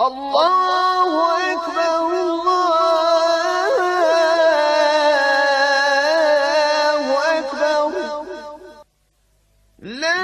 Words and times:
الله 0.00 1.12
أكبر 1.52 2.00
الله 6.60 7.04
أكبر 7.38 7.92
لا 9.78 10.20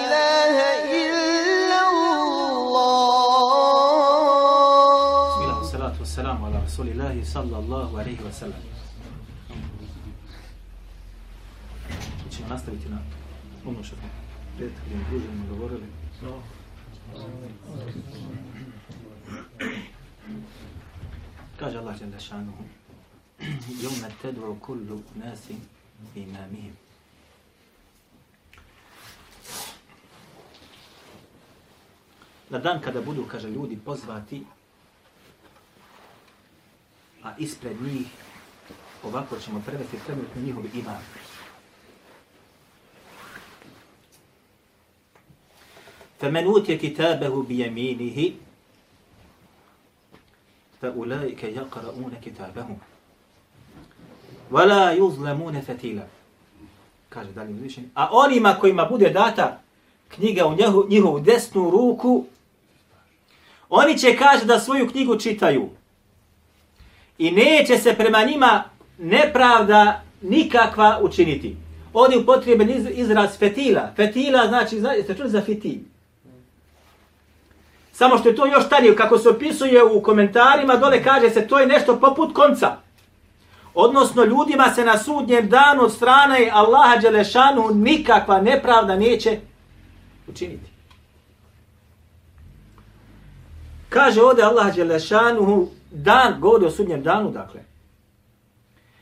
إله 0.00 0.56
إلا 1.04 1.80
الله 1.90 3.20
بسم 5.28 5.42
الله 5.44 5.58
والصلاة 5.58 5.96
والسلام 6.00 6.44
على 6.44 6.56
رسول 6.64 6.88
الله 6.88 7.14
صلى 7.24 7.56
الله 7.58 7.88
عليه 8.00 8.18
وسلم 8.28 8.62
ćemo 12.30 12.48
nastaviti 12.48 12.88
na 12.88 12.98
ono 13.66 13.82
što 13.84 13.96
prethodnim 14.60 15.04
druženima 15.10 15.44
govorili. 15.48 15.86
Kaže 21.56 21.78
Allah 21.78 22.00
jalla 22.00 22.18
šanuhu 22.18 22.64
Jome 23.82 24.10
tedru 24.22 24.56
kullu 24.60 25.02
nasim 25.14 25.56
imamihim. 26.14 26.76
Na 32.50 32.58
dan 32.58 32.80
kada 32.80 33.00
budu, 33.00 33.24
kaže, 33.24 33.50
ljudi 33.50 33.78
pozvati 33.84 34.44
a 37.22 37.36
ispred 37.38 37.82
njih, 37.82 38.06
ovako 39.04 39.38
ćemo 39.38 39.62
prevesti 39.66 39.98
trenutno 40.06 40.42
njihov 40.42 40.64
imam. 40.74 41.02
فمن 46.19 46.43
أوتي 46.43 46.77
كتابه 46.77 47.43
بيمينه 47.43 48.31
فأولئك 50.81 51.43
يقرؤون 51.43 52.13
كتابهم 52.25 52.77
ولا 54.51 54.91
يظلمون 54.91 55.61
فتيلا 55.61 56.07
kaže 57.09 57.31
dalje 57.31 57.53
uzvišeni. 57.53 57.89
A 57.93 58.09
onima 58.11 58.53
kojima 58.59 58.85
bude 58.85 59.09
data 59.09 59.61
knjiga 60.07 60.45
u 60.45 60.55
njehu, 60.55 60.85
njihovu 60.89 61.19
desnu 61.19 61.69
ruku, 61.69 62.25
oni 63.69 63.97
će 63.97 64.17
kaže 64.17 64.45
da 64.45 64.59
svoju 64.59 64.89
knjigu 64.89 65.19
čitaju 65.19 65.69
i 67.17 67.31
neće 67.31 67.77
se 67.77 67.93
prema 67.93 68.23
njima 68.23 68.63
nepravda 68.97 70.03
nikakva 70.21 70.99
učiniti. 71.03 71.55
Ovdje 71.93 72.15
je 72.15 72.21
upotreban 72.21 72.69
iz, 72.69 72.87
izraz 72.91 73.37
fetila. 73.37 73.91
Fetila 73.95 74.47
znači, 74.47 74.79
znate 74.79 75.15
čuli 75.17 75.29
za 75.29 75.41
fitil? 75.41 75.79
Samo 78.00 78.18
što 78.18 78.28
je 78.28 78.36
to 78.36 78.46
još 78.46 78.66
starije, 78.66 78.96
kako 78.96 79.18
se 79.18 79.28
opisuje 79.28 79.84
u 79.84 80.02
komentarima, 80.02 80.76
dole 80.76 81.02
kaže 81.02 81.30
se 81.30 81.48
to 81.48 81.58
je 81.58 81.66
nešto 81.66 82.00
poput 82.00 82.34
konca. 82.34 82.76
Odnosno, 83.74 84.24
ljudima 84.24 84.70
se 84.74 84.84
na 84.84 84.98
sudnjem 84.98 85.48
danu 85.48 85.82
od 85.82 85.92
strane 85.92 86.50
Allaha 86.52 86.96
Đelešanu 86.96 87.70
nikakva 87.74 88.40
nepravda 88.40 88.96
neće 88.96 89.38
učiniti. 90.28 90.70
Kaže 93.88 94.22
ovdje 94.22 94.44
Allah 94.44 94.74
Đelešanu 94.74 95.68
dan, 95.90 96.40
govori 96.40 96.66
o 96.66 96.70
sudnjem 96.70 97.02
danu, 97.02 97.30
dakle. 97.30 97.60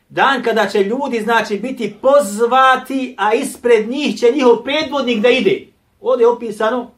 Dan 0.08 0.42
kada 0.42 0.68
će 0.68 0.84
ljudi, 0.84 1.20
znači, 1.20 1.58
biti 1.58 1.96
pozvati, 2.02 3.14
a 3.18 3.34
ispred 3.34 3.88
njih 3.88 4.18
će 4.18 4.32
njihov 4.34 4.56
predvodnik 4.64 5.22
da 5.22 5.28
ide. 5.28 5.66
Ovdje 6.00 6.24
je 6.24 6.28
opisano 6.28 6.97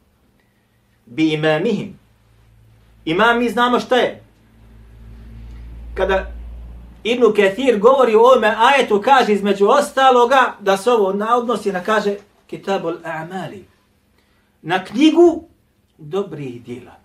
bi 1.05 1.33
imamihim. 1.33 1.99
Imam 3.05 3.39
mi 3.39 3.49
znamo 3.49 3.79
šta 3.79 3.95
je. 3.95 4.23
Kada 5.93 6.31
Ibn 7.03 7.23
Kathir 7.35 7.79
govori 7.79 8.15
o 8.15 8.19
ovome 8.19 8.55
ajetu, 8.57 9.01
kaže 9.01 9.33
između 9.33 9.67
ostaloga 9.67 10.55
da 10.59 10.77
se 10.77 10.91
ovo 10.91 11.13
na 11.13 11.37
odnosi 11.37 11.71
na 11.71 11.83
kaže 11.83 12.15
Kitabul 12.47 12.97
A'mali. 13.03 13.63
Na 14.61 14.85
knjigu 14.85 15.43
dobrih 15.97 16.63
djela. 16.63 16.95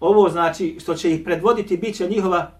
Ovo 0.00 0.28
znači 0.28 0.76
što 0.80 0.94
će 0.94 1.14
ih 1.14 1.24
predvoditi 1.24 1.76
bit 1.76 1.96
će 1.96 2.08
njihova 2.08 2.50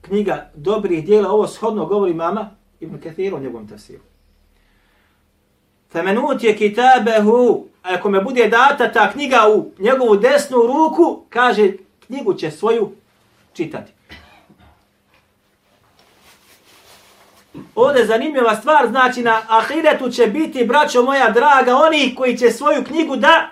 knjiga 0.00 0.50
dobrih 0.54 1.06
djela. 1.06 1.30
Ovo 1.30 1.46
shodno 1.46 1.86
govori 1.86 2.14
mama 2.14 2.50
Ibn 2.80 3.00
Kathir 3.00 3.34
o 3.34 3.38
njegovom 3.38 3.68
tafsiru. 3.68 4.02
Femenut 5.90 6.42
je 6.42 6.56
kitabehu, 6.56 7.66
ako 7.94 8.10
me 8.10 8.20
bude 8.20 8.48
data 8.48 8.92
ta 8.92 9.12
knjiga 9.12 9.48
u 9.54 9.70
njegovu 9.78 10.16
desnu 10.16 10.56
ruku, 10.62 11.22
kaže 11.30 11.72
knjigu 12.06 12.34
će 12.34 12.50
svoju 12.50 12.92
čitati. 13.52 13.92
Ovdje 17.74 18.06
zanimljiva 18.06 18.56
stvar, 18.56 18.88
znači 18.88 19.22
na 19.22 19.42
ahiretu 19.48 20.10
će 20.10 20.26
biti, 20.26 20.64
braćo 20.64 21.02
moja 21.02 21.30
draga, 21.30 21.76
oni 21.76 22.14
koji 22.14 22.38
će 22.38 22.50
svoju 22.50 22.84
knjigu 22.84 23.16
da 23.16 23.50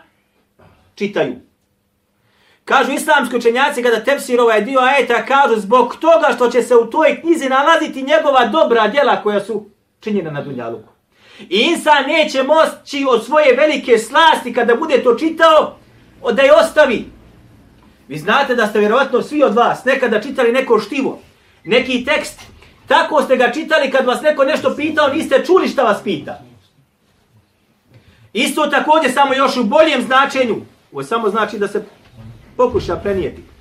čitaju. 0.94 1.34
Kažu 2.64 2.92
islamski 2.92 3.36
učenjaci 3.36 3.82
kada 3.82 4.04
tefsir 4.04 4.40
ovaj 4.40 4.60
dio 4.60 4.80
ajeta, 4.80 5.26
kažu 5.26 5.60
zbog 5.60 5.96
toga 5.96 6.28
što 6.36 6.50
će 6.50 6.62
se 6.62 6.76
u 6.76 6.90
toj 6.90 7.20
knjizi 7.20 7.48
nalaziti 7.48 8.02
njegova 8.02 8.46
dobra 8.46 8.88
djela 8.88 9.22
koja 9.22 9.40
su 9.40 9.66
činjena 10.00 10.30
na 10.30 10.42
Dunjaluku. 10.42 10.93
I 11.40 11.58
insan 11.58 12.06
neće 12.06 12.42
moći 12.42 13.06
od 13.08 13.24
svoje 13.24 13.56
velike 13.56 13.98
slasti 13.98 14.52
kada 14.54 14.74
bude 14.74 15.02
to 15.02 15.14
čitao, 15.14 15.76
da 16.32 16.42
je 16.42 16.54
ostavi. 16.54 17.06
Vi 18.08 18.18
znate 18.18 18.54
da 18.54 18.66
ste 18.66 18.78
vjerovatno 18.78 19.22
svi 19.22 19.42
od 19.42 19.54
vas 19.54 19.84
nekada 19.84 20.20
čitali 20.20 20.52
neko 20.52 20.80
štivo, 20.80 21.18
neki 21.64 22.04
tekst, 22.04 22.40
tako 22.86 23.22
ste 23.22 23.36
ga 23.36 23.52
čitali 23.52 23.90
kad 23.90 24.06
vas 24.06 24.22
neko 24.22 24.44
nešto 24.44 24.76
pitao, 24.76 25.08
niste 25.08 25.44
čuli 25.46 25.68
šta 25.68 25.82
vas 25.82 26.02
pita. 26.04 26.40
Isto 28.32 28.66
također, 28.66 29.12
samo 29.12 29.34
još 29.34 29.56
u 29.56 29.64
boljem 29.64 30.02
značenju, 30.02 30.56
ovo 30.92 31.02
samo 31.02 31.30
znači 31.30 31.58
da 31.58 31.68
se 31.68 31.84
pokuša 32.56 32.96
prenijeti. 32.96 33.53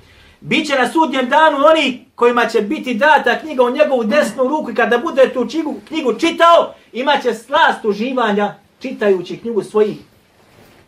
Biće 0.42 0.74
na 0.74 0.92
sudnjem 0.92 1.28
danu 1.28 1.56
oni 1.66 2.06
kojima 2.14 2.46
će 2.46 2.60
biti 2.60 2.94
data 2.94 3.38
knjiga 3.38 3.62
u 3.62 3.70
njegovu 3.70 4.04
desnu 4.04 4.48
ruku 4.48 4.70
i 4.70 4.74
kada 4.74 4.98
bude 4.98 5.32
tu 5.32 5.48
knjigu, 5.50 5.74
knjigu 5.88 6.14
čitao, 6.14 6.74
imaće 6.92 7.34
slast 7.34 7.84
uživanja 7.84 8.54
čitajući 8.80 9.36
knjigu 9.36 9.62
svojih 9.62 9.96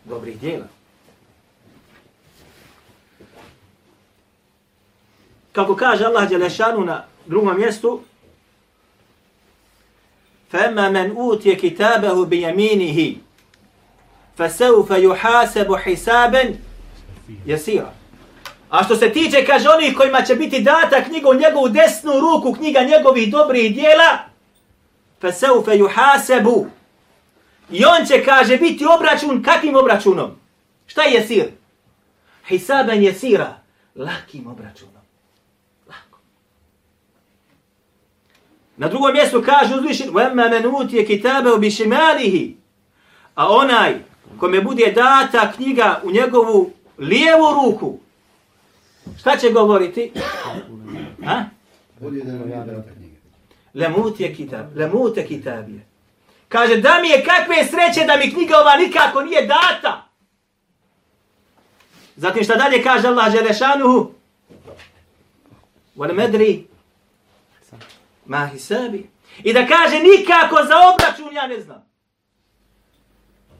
dobrih 0.05 0.39
djela. 0.39 0.67
Kako 5.51 5.75
kaže 5.75 6.05
Allah 6.05 6.29
Đelešanu 6.29 6.85
na 6.85 7.03
drugom 7.25 7.57
mjestu, 7.57 8.01
فَأَمَّا 10.51 10.89
مَنْ 10.89 11.15
أُوتِيَ 11.15 11.55
كِتَابَهُ 11.55 12.25
بِيَمِينِهِ 12.25 13.15
فَسَوْفَ 14.37 14.89
يُحَاسَبُ 14.91 15.75
حِسَابًا 15.75 16.55
يَسِيرًا 17.45 17.93
A 18.69 18.83
što 18.83 18.95
se 18.95 19.13
tiče, 19.13 19.45
kaže, 19.45 19.69
onih 19.69 19.97
kojima 19.97 20.21
će 20.21 20.35
biti 20.35 20.61
data 20.61 21.03
knjiga 21.03 21.29
u 21.29 21.33
njegovu 21.33 21.69
desnu 21.69 22.11
ruku, 22.19 22.53
knjiga 22.53 22.79
njegovih 22.79 23.31
dobrih 23.31 23.75
dijela, 23.75 24.19
فَسَوْفَ 25.21 25.65
يُحَاسَبُ 25.65 26.65
I 27.71 27.85
on 27.85 28.05
će, 28.05 28.23
kaže, 28.23 28.57
biti 28.57 28.85
obračun, 28.85 29.43
kakvim 29.43 29.75
obračunom? 29.75 30.31
Šta 30.87 31.01
je 31.01 31.27
sir? 31.27 31.51
Hisaben 32.47 33.03
je 33.03 33.13
sira, 33.13 33.59
lakim 33.95 34.47
obračunom. 34.47 35.03
Lako. 35.87 36.19
Na 38.77 38.87
drugom 38.87 39.13
mjestu 39.13 39.43
kaže 39.45 39.75
uzvišen, 39.75 40.09
وَمَّا 40.09 40.49
مَنْ 40.49 40.65
أُوتِيَ 40.65 41.05
كِتَابَهُ 41.07 41.57
بِشِمَالِهِ 41.57 42.55
A 43.35 43.49
onaj 43.49 43.95
kome 44.39 44.61
bude 44.61 44.91
data 44.91 45.51
knjiga 45.55 46.01
u 46.03 46.11
njegovu 46.11 46.71
lijevu 46.97 47.53
ruku, 47.53 47.99
Šta 49.18 49.36
će 49.36 49.50
govoriti? 49.50 50.12
Ha? 51.24 51.44
Lemut 53.74 54.20
je 54.20 54.34
kitab, 54.34 54.76
lemut 54.76 55.16
je 55.16 55.26
kitabije. 55.26 55.86
Kaže, 56.48 56.76
da 56.76 56.98
mi 57.02 57.08
je 57.08 57.24
kakve 57.24 57.64
sreće 57.64 58.06
da 58.06 58.16
mi 58.16 58.32
knjiga 58.32 58.58
ova 58.58 58.76
nikako 58.76 59.22
nije 59.22 59.46
data. 59.46 60.08
Zatim 62.16 62.44
šta 62.44 62.54
dalje 62.56 62.82
kaže 62.82 63.08
Allah 63.08 63.32
Želešanuhu? 63.32 64.10
Wal 65.96 66.14
medri 66.14 66.66
ma 68.26 68.46
hisabi. 68.46 69.10
I 69.44 69.52
da 69.52 69.66
kaže 69.66 69.98
nikako 69.98 70.56
za 70.64 70.74
obračun 70.94 71.34
ja 71.34 71.46
ne 71.46 71.60
znam. 71.60 71.86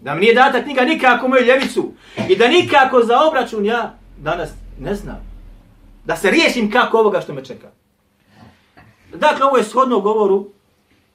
Da 0.01 0.15
mi 0.15 0.21
nije 0.21 0.35
data 0.35 0.63
knjiga 0.63 0.83
nikako 0.83 1.29
moju 1.29 1.45
ljevicu. 1.45 1.93
I 2.29 2.37
da 2.37 2.49
nikako 2.49 3.03
za 3.03 3.21
obračun 3.21 3.67
ja 3.67 3.99
danas 4.17 4.51
ne 4.81 4.95
znam. 4.95 5.36
Da 6.07 6.17
se 6.17 6.31
riješim 6.31 6.71
kako 6.71 6.99
ovoga 6.99 7.21
što 7.21 7.35
me 7.35 7.45
čeka. 7.45 7.71
Dakle, 9.15 9.47
ovo 9.47 9.57
je 9.57 9.65
shodno 9.65 10.01
govoru, 10.01 10.49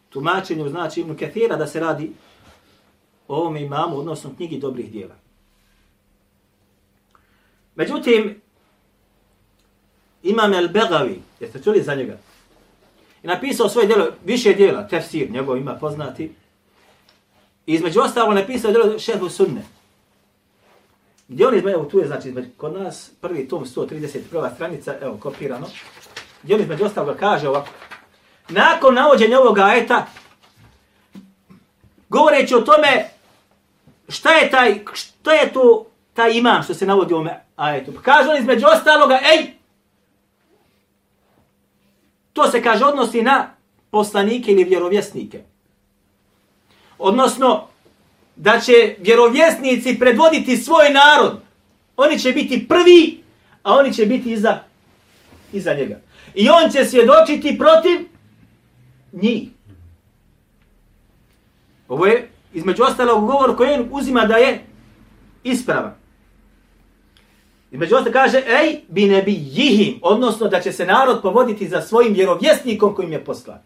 tumačenju, 0.10 0.70
znači 0.70 1.02
Ibn 1.02 1.18
Kathira, 1.18 1.56
da 1.56 1.68
se 1.68 1.80
radi 1.80 2.12
o 3.28 3.36
ovome 3.36 3.62
imamu, 3.62 3.98
odnosno 3.98 4.34
knjigi 4.38 4.60
dobrih 4.60 4.92
dijela. 4.92 5.16
Međutim, 7.76 8.42
imam 10.24 10.54
El-Begavi, 10.54 11.16
jeste 11.40 11.64
čuli 11.64 11.84
za 11.84 11.96
njega? 11.96 12.18
I 13.24 13.28
napisao 13.28 13.70
svoje 13.70 13.88
djelo, 13.88 14.08
više 14.26 14.54
djela, 14.54 14.88
tefsir, 14.88 15.32
njegov 15.32 15.58
ima 15.58 15.76
poznati. 15.76 16.24
I 17.66 17.74
između 17.74 18.00
ostalo 18.00 18.34
napisao 18.34 18.72
djelo 18.72 19.00
šehu 19.00 19.30
sunne. 19.30 19.62
Gdje 21.32 21.48
on 21.48 21.56
između, 21.56 21.84
tu 21.92 22.00
je 22.00 22.08
znači 22.08 22.28
između, 22.28 22.48
kod 22.58 22.74
nas, 22.74 23.12
prvi 23.22 23.48
tom 23.48 23.66
131. 23.66 24.56
stranica, 24.56 24.96
evo, 25.02 25.18
kopirano. 25.18 25.68
Gdje 26.44 26.56
on 26.56 26.62
između 26.62 26.86
ostalo 26.86 27.16
kaže 27.20 27.50
ovako. 27.50 27.68
Nakon 28.50 28.96
navođenja 28.96 29.40
ovog 29.40 29.60
ajeta, 29.60 30.06
govoreći 32.10 32.56
o 32.56 32.62
tome 32.62 33.10
šta 34.10 34.32
je 34.32 34.50
taj, 34.50 34.80
šta 34.94 35.34
je 35.34 35.54
to 35.54 35.86
taj 36.14 36.34
imam 36.34 36.64
što 36.64 36.74
se 36.74 36.86
navodi 36.86 37.14
u 37.14 37.18
ovome 37.18 37.44
ajetu. 37.56 37.94
Pa 37.96 38.02
kaže 38.02 38.30
on 38.30 38.38
između 38.38 38.66
ostaloga, 38.76 39.20
ej, 39.34 39.54
to 42.34 42.52
se 42.52 42.64
kaže 42.64 42.86
odnosi 42.86 43.22
na 43.22 43.56
poslanike 43.92 44.52
ili 44.52 44.64
vjerovjesnike. 44.64 45.44
Odnosno, 47.00 47.68
da 48.42 48.60
će 48.60 48.96
vjerovjesnici 49.00 50.00
predvoditi 50.00 50.58
svoj 50.58 50.90
narod. 50.90 51.42
Oni 51.98 52.20
će 52.20 52.32
biti 52.32 52.68
prvi, 52.68 53.24
a 53.64 53.74
oni 53.74 53.94
će 53.94 54.06
biti 54.06 54.32
iza, 54.32 54.60
iza 55.54 55.74
njega. 55.74 56.00
I 56.36 56.50
on 56.50 56.72
će 56.72 56.86
svjedočiti 56.86 57.58
protiv 57.58 58.00
njih. 59.12 59.50
Ovo 61.88 62.06
je 62.06 62.30
između 62.54 62.84
ostalog 62.84 63.26
govor 63.26 63.58
koji 63.58 63.74
on 63.74 63.88
uzima 63.92 64.26
da 64.26 64.36
je 64.36 64.66
ispravan. 65.44 65.94
Između 67.72 67.96
ostalog 67.96 68.14
kaže, 68.14 68.38
ej, 68.38 68.80
bi 68.88 69.06
ne 69.06 69.22
bi 69.22 69.32
jihim, 69.32 70.00
odnosno 70.02 70.48
da 70.48 70.62
će 70.62 70.72
se 70.72 70.86
narod 70.86 71.22
povoditi 71.22 71.68
za 71.68 71.82
svojim 71.82 72.14
vjerovjesnikom 72.14 72.96
kojim 72.96 73.12
je 73.12 73.26
poslan. 73.26 73.60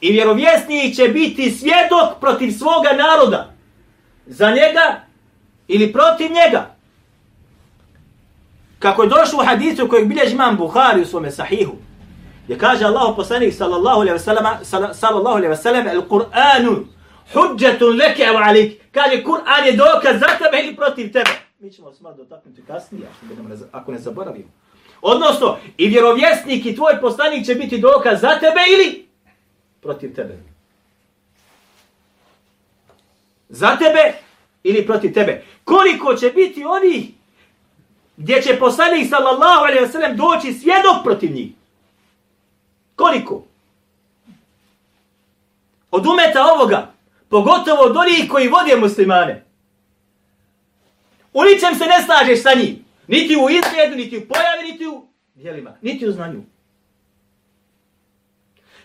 I 0.00 0.12
vjerovjesnik 0.12 0.96
će 0.96 1.08
biti 1.08 1.50
svjedok 1.50 2.20
protiv 2.20 2.50
svoga 2.50 2.92
naroda. 2.92 3.55
Za 4.26 4.50
njega 4.50 5.00
ili 5.68 5.92
protiv 5.92 6.30
njega. 6.30 6.74
Kako 8.78 9.02
je 9.02 9.08
došlo 9.08 9.38
u 9.42 9.46
hadisu 9.46 9.88
kojeg 9.88 10.08
bilježi 10.08 10.34
imam 10.34 10.56
Buhari 10.56 11.00
u 11.00 11.06
svome 11.06 11.30
sahihu. 11.30 11.72
Gdje 12.44 12.58
kaže 12.58 12.84
Allah 12.84 13.12
poslanik 13.16 13.54
sallallahu 13.54 14.00
alaihi 14.00 14.18
wasallam, 14.18 14.64
sallallahu 14.92 15.36
alaihi 15.36 15.54
wasallam, 15.54 15.94
el 15.94 16.02
Kur'anu 16.08 16.86
hudžetun 17.34 17.96
leke 17.96 18.22
wa 18.22 18.48
alik. 18.48 18.80
Kaže, 18.92 19.24
Kur'an 19.24 19.66
je 19.66 19.72
dokaz 19.72 20.20
za 20.20 20.26
tebe 20.38 20.62
ili 20.64 20.76
protiv 20.76 21.12
tebe. 21.12 21.30
Mi 21.58 21.70
ćemo 21.70 21.92
se 21.92 22.02
malo 22.02 22.16
dotaknuti 22.16 22.62
kasnije, 22.66 23.06
ako 23.72 23.92
ne 23.92 23.98
zaboravimo. 23.98 24.48
Odnosno, 25.02 25.56
i 25.76 25.88
vjerovjesnik 25.88 26.66
i 26.66 26.76
tvoj 26.76 27.00
poslanik 27.00 27.46
će 27.46 27.54
biti 27.54 27.78
dokaz 27.78 28.20
za 28.20 28.38
tebe 28.40 28.60
ili 28.74 29.08
protiv 29.82 30.14
tebe. 30.14 30.38
Za 33.48 33.76
tebe 33.76 34.14
ili 34.62 34.86
protiv 34.86 35.14
tebe. 35.14 35.44
Koliko 35.64 36.14
će 36.14 36.30
biti 36.30 36.64
oni 36.64 37.14
gdje 38.16 38.42
će 38.42 38.58
poslanik 38.58 39.08
sallallahu 39.10 39.64
alaihi 39.64 39.84
wa 39.84 39.92
sallam 39.92 40.16
doći 40.16 40.52
svjedok 40.52 41.04
protiv 41.04 41.32
njih? 41.32 41.52
Koliko? 42.96 43.44
Od 45.90 46.06
umeta 46.06 46.44
ovoga, 46.54 46.92
pogotovo 47.28 47.82
od 47.82 47.96
onih 47.96 48.30
koji 48.30 48.48
vode 48.48 48.76
muslimane. 48.76 49.44
U 51.32 51.44
ničem 51.44 51.74
se 51.74 51.84
ne 51.84 52.02
slažeš 52.04 52.42
sa 52.42 52.54
njim. 52.54 52.84
Niti 53.06 53.36
u 53.36 53.50
izgledu, 53.50 53.96
niti 53.96 54.18
u 54.18 54.28
pojavi, 54.28 54.72
niti 54.72 54.86
u 54.86 55.06
dijelima, 55.34 55.76
niti 55.82 56.08
u 56.08 56.12
znanju. 56.12 56.42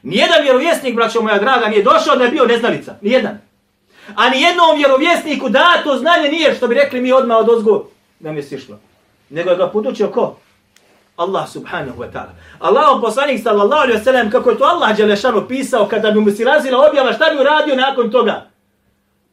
Nijedan 0.04 0.42
vjerovjesnik, 0.44 0.96
braćo 0.96 1.22
moja 1.22 1.40
draga, 1.40 1.68
nije 1.68 1.84
došao 1.84 2.16
da 2.16 2.24
je 2.24 2.32
bio 2.32 2.46
neznalica. 2.46 2.96
Nijedan. 3.02 3.51
A 4.16 4.30
nijednom 4.30 4.78
vjerovjesniku 4.78 5.50
da 5.50 5.82
to 5.84 5.98
znanje 5.98 6.30
nije, 6.30 6.56
što 6.56 6.68
bi 6.68 6.76
rekli 6.76 7.02
mi 7.02 7.12
odmah 7.12 7.38
od 7.38 7.50
ozgo, 7.50 7.88
da 8.20 8.32
mi 8.32 8.38
je 8.38 8.44
sišlo. 8.44 8.80
Nego 9.30 9.50
je 9.50 9.56
ga 9.56 9.68
podučio 9.68 10.08
ko? 10.08 10.38
Allah 11.16 11.50
subhanahu 11.50 12.02
wa 12.02 12.12
ta'ala. 12.12 12.34
Allahom 12.60 13.02
poslanik 13.02 13.44
sallallahu 13.44 13.82
alaihi 13.82 14.00
wa 14.00 14.04
sallam, 14.04 14.32
kako 14.32 14.50
je 14.50 14.58
to 14.58 14.64
Allah 14.64 14.98
Đelešanu 14.98 15.48
pisao, 15.48 15.88
kada 15.88 16.12
bi 16.12 16.20
mu 16.20 16.32
si 16.32 16.44
razila 16.44 16.88
objava, 16.90 17.14
šta 17.14 17.26
bi 17.30 17.42
uradio 17.42 17.76
nakon 17.76 18.12
toga? 18.12 18.48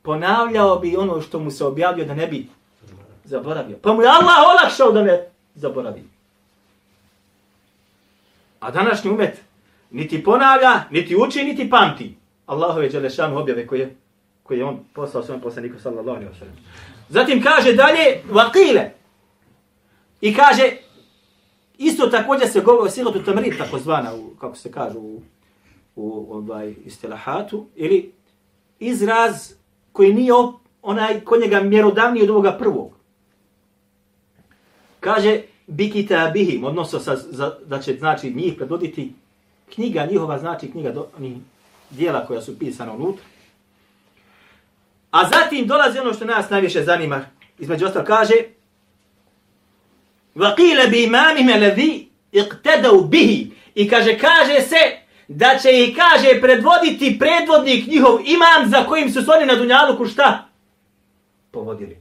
Ponavljao 0.03 0.79
bi 0.79 0.97
ono 0.97 1.21
što 1.21 1.39
mu 1.39 1.51
se 1.51 1.65
objavio 1.65 2.05
da 2.05 2.15
ne 2.15 2.27
bi 2.27 2.47
zaboravio. 3.25 3.77
Pa 3.83 3.93
mu 3.93 4.03
je 4.03 4.09
Allah 4.09 4.37
olakšao 4.51 4.93
da 4.93 5.03
ne 5.03 5.27
zaboravi. 5.55 6.05
A 8.61 8.71
današnji 8.71 9.11
umet 9.11 9.41
niti 9.91 10.25
ponavlja, 10.25 10.81
niti 10.91 11.17
uči, 11.17 11.45
niti 11.45 11.71
pamti. 11.71 12.17
Allahove 12.47 12.89
Đelešanu 12.89 13.39
objave 13.39 13.67
koje, 13.67 13.97
koji 14.49 14.59
je 14.59 14.65
on 14.65 14.79
poslao 14.93 15.23
svojom 15.23 15.43
poslaniku 15.43 15.79
sallallahu 15.79 16.17
alaihi 16.17 16.33
wa 16.33 16.39
sallam. 16.39 16.57
Zatim 17.09 17.43
kaže 17.43 17.73
dalje, 17.73 18.23
vakile. 18.31 18.91
I 20.21 20.35
kaže, 20.35 20.77
isto 21.79 22.07
također 22.07 22.49
se 22.49 22.61
govori 22.61 22.87
o 22.87 22.91
silotu 22.91 23.23
tamrid, 23.25 23.59
tako 23.59 23.79
zvana, 23.79 24.15
u, 24.15 24.31
kako 24.41 24.57
se 24.57 24.73
kaže 24.73 24.99
u, 24.99 25.21
u 25.97 26.35
ovaj, 26.37 26.75
istilahatu, 26.85 27.67
ili 27.77 28.13
izraz 28.79 29.53
koji 29.93 30.15
nije 30.15 30.33
onaj 30.83 31.21
kod 31.21 31.41
njega 31.41 31.61
mjerodavniji 31.61 32.23
od 32.23 32.31
ovoga 32.31 32.53
prvog. 32.53 32.93
Kaže, 35.01 35.43
bikita 35.67 36.31
bihim, 36.35 36.65
odnosno 36.65 36.99
sa, 36.99 37.17
za, 37.17 37.59
da 37.67 37.81
će 37.81 37.97
znači 37.99 38.31
njih 38.31 38.55
predvoditi 38.57 39.13
knjiga 39.75 40.07
njihova, 40.07 40.39
znači 40.39 40.71
knjiga 40.71 40.91
do, 40.91 41.07
njih, 41.19 41.37
dijela 41.91 42.27
koja 42.27 42.41
su 42.41 42.59
pisana 42.59 42.93
unutra. 42.93 43.25
A 45.12 45.30
zatim 45.30 45.68
dolazi 45.68 46.00
ono 46.00 46.14
što 46.14 46.26
nas 46.26 46.50
najviše 46.50 46.84
zanima, 46.84 47.26
između 47.60 47.86
ostalo 47.86 48.06
kaže, 48.06 48.34
وَقِيلَ 50.36 50.90
بِمَامِهِ 50.90 51.56
الَّذِي 51.56 52.08
اِقْتَدَوْ 52.34 53.10
بِهِ 53.10 53.52
I 53.76 53.90
kaže, 53.90 54.18
kaže 54.18 54.62
se 54.62 55.04
da 55.28 55.58
će 55.62 55.72
ih, 55.72 55.98
kaže, 55.98 56.42
predvoditi 56.42 57.20
predvodnik 57.20 57.88
njihov 57.88 58.20
imam 58.26 58.70
za 58.70 58.84
kojim 58.84 59.10
su 59.10 59.22
se 59.22 59.32
oni 59.32 59.46
na 59.46 59.56
Dunjaluku 59.56 60.06
šta? 60.06 60.50
Povodili. 61.52 61.98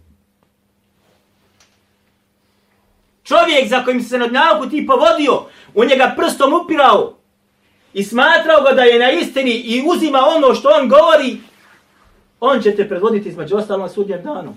Čovjek 3.25 3.69
za 3.69 3.85
kojim 3.85 4.03
se 4.03 4.19
na 4.19 4.27
Dunjaluku 4.27 4.71
ti 4.71 4.87
povodio, 4.87 5.47
u 5.75 5.85
njega 5.85 6.15
prstom 6.17 6.53
upirao 6.53 7.19
i 7.93 8.05
smatrao 8.05 8.63
ga 8.63 8.73
da 8.73 8.83
je 8.83 8.99
na 8.99 9.11
istini 9.11 9.51
i 9.51 9.83
uzima 9.87 10.19
ono 10.37 10.55
što 10.55 10.69
on 10.69 10.89
govori, 10.89 11.37
on 12.40 12.62
će 12.62 12.76
te 12.76 12.88
predvoditi 12.88 13.30
između 13.30 13.56
ostalom 13.56 13.90
sudnjem 13.90 14.24
danu. 14.24 14.56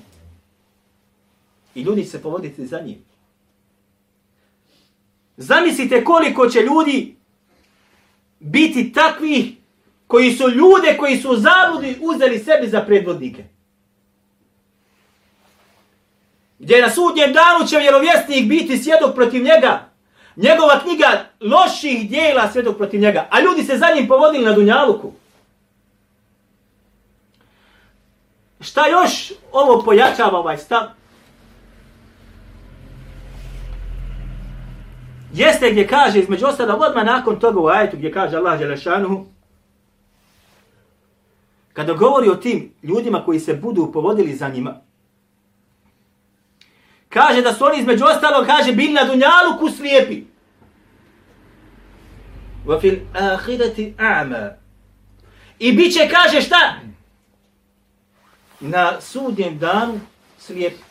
I 1.75 1.83
ljudi 1.83 2.05
se 2.05 2.23
povoditi 2.23 2.67
za 2.67 2.81
njim. 2.81 3.05
Zamislite 5.37 6.05
koliko 6.05 6.49
će 6.49 6.61
ljudi 6.61 7.17
biti 8.39 8.93
takvi 8.93 9.57
koji 10.07 10.33
su 10.33 10.49
ljude 10.49 10.97
koji 10.99 11.17
su 11.17 11.37
zabudi 11.37 11.99
uzeli 12.01 12.39
sebi 12.39 12.69
za 12.69 12.81
predvodnike. 12.81 13.45
Gdje 16.59 16.83
na 16.83 16.91
sudnjem 16.91 17.33
danu 17.33 17.67
će 17.67 17.79
vjerovjesnik 17.79 18.49
biti 18.49 18.79
svjedok 18.79 19.15
protiv 19.15 19.43
njega. 19.43 19.89
Njegova 20.37 20.81
knjiga 20.81 21.27
loših 21.41 22.11
dijela 22.11 22.53
svjedok 22.53 22.77
protiv 22.77 23.01
njega. 23.01 23.29
A 23.31 23.41
ljudi 23.41 23.63
se 23.63 23.79
za 23.79 23.87
njim 23.95 24.09
povodili 24.09 24.45
na 24.45 24.53
Dunjaluku. 24.53 25.13
Šta 28.61 28.87
još 28.89 29.33
ovo 29.53 29.83
pojačava 29.83 30.39
ovaj 30.39 30.59
stav? 30.59 30.83
jeste 35.33 35.71
gdje 35.71 35.87
kaže, 35.87 36.19
između 36.19 36.47
ostala, 36.47 36.77
odmah 36.77 37.05
nakon 37.05 37.41
toga 37.41 37.61
u 37.61 37.67
ajetu 37.67 37.97
gdje 37.97 38.13
kaže 38.13 38.37
Allah 38.37 38.59
Želešanuhu, 38.59 39.27
kada 41.73 41.93
govori 41.93 42.29
o 42.29 42.37
tim 42.37 42.73
ljudima 42.83 43.25
koji 43.25 43.41
se 43.41 43.55
budu 43.55 43.91
povodili 43.93 44.35
za 44.35 44.49
njima, 44.49 44.81
kaže 47.09 47.43
da 47.43 47.53
su 47.53 47.65
oni 47.65 47.79
između 47.79 48.05
ostalog, 48.05 48.47
kaže, 48.47 48.73
bili 48.73 48.93
na 48.93 49.05
dunjalu 49.05 49.71
slijepi. 49.77 50.23
Wa 52.67 52.81
fil 52.81 52.95
ahireti 53.15 53.95
a'ma. 53.99 54.51
I 55.59 55.73
bit 55.73 55.95
će, 55.95 56.09
kaže, 56.09 56.41
šta? 56.41 56.75
Na 58.61 59.01
sudnjem 59.01 59.59
danu 59.59 60.01
slijepi. 60.39 60.83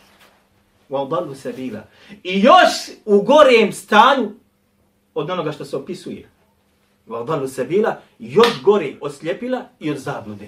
se 1.36 1.54
bila. 1.54 1.84
I 2.24 2.42
još 2.42 2.70
u 3.06 3.22
gorem 3.22 3.74
stanju 3.74 4.32
od 5.14 5.30
onoga 5.30 5.52
što 5.52 5.66
se 5.66 5.78
opisuje. 5.78 6.30
Valdalu 7.08 7.48
se 7.48 7.66
bila 7.66 8.02
još 8.20 8.62
gore 8.64 8.96
od 9.02 9.16
sljepila 9.16 9.66
i 9.80 9.92
od 9.92 9.98
zablude. 9.98 10.48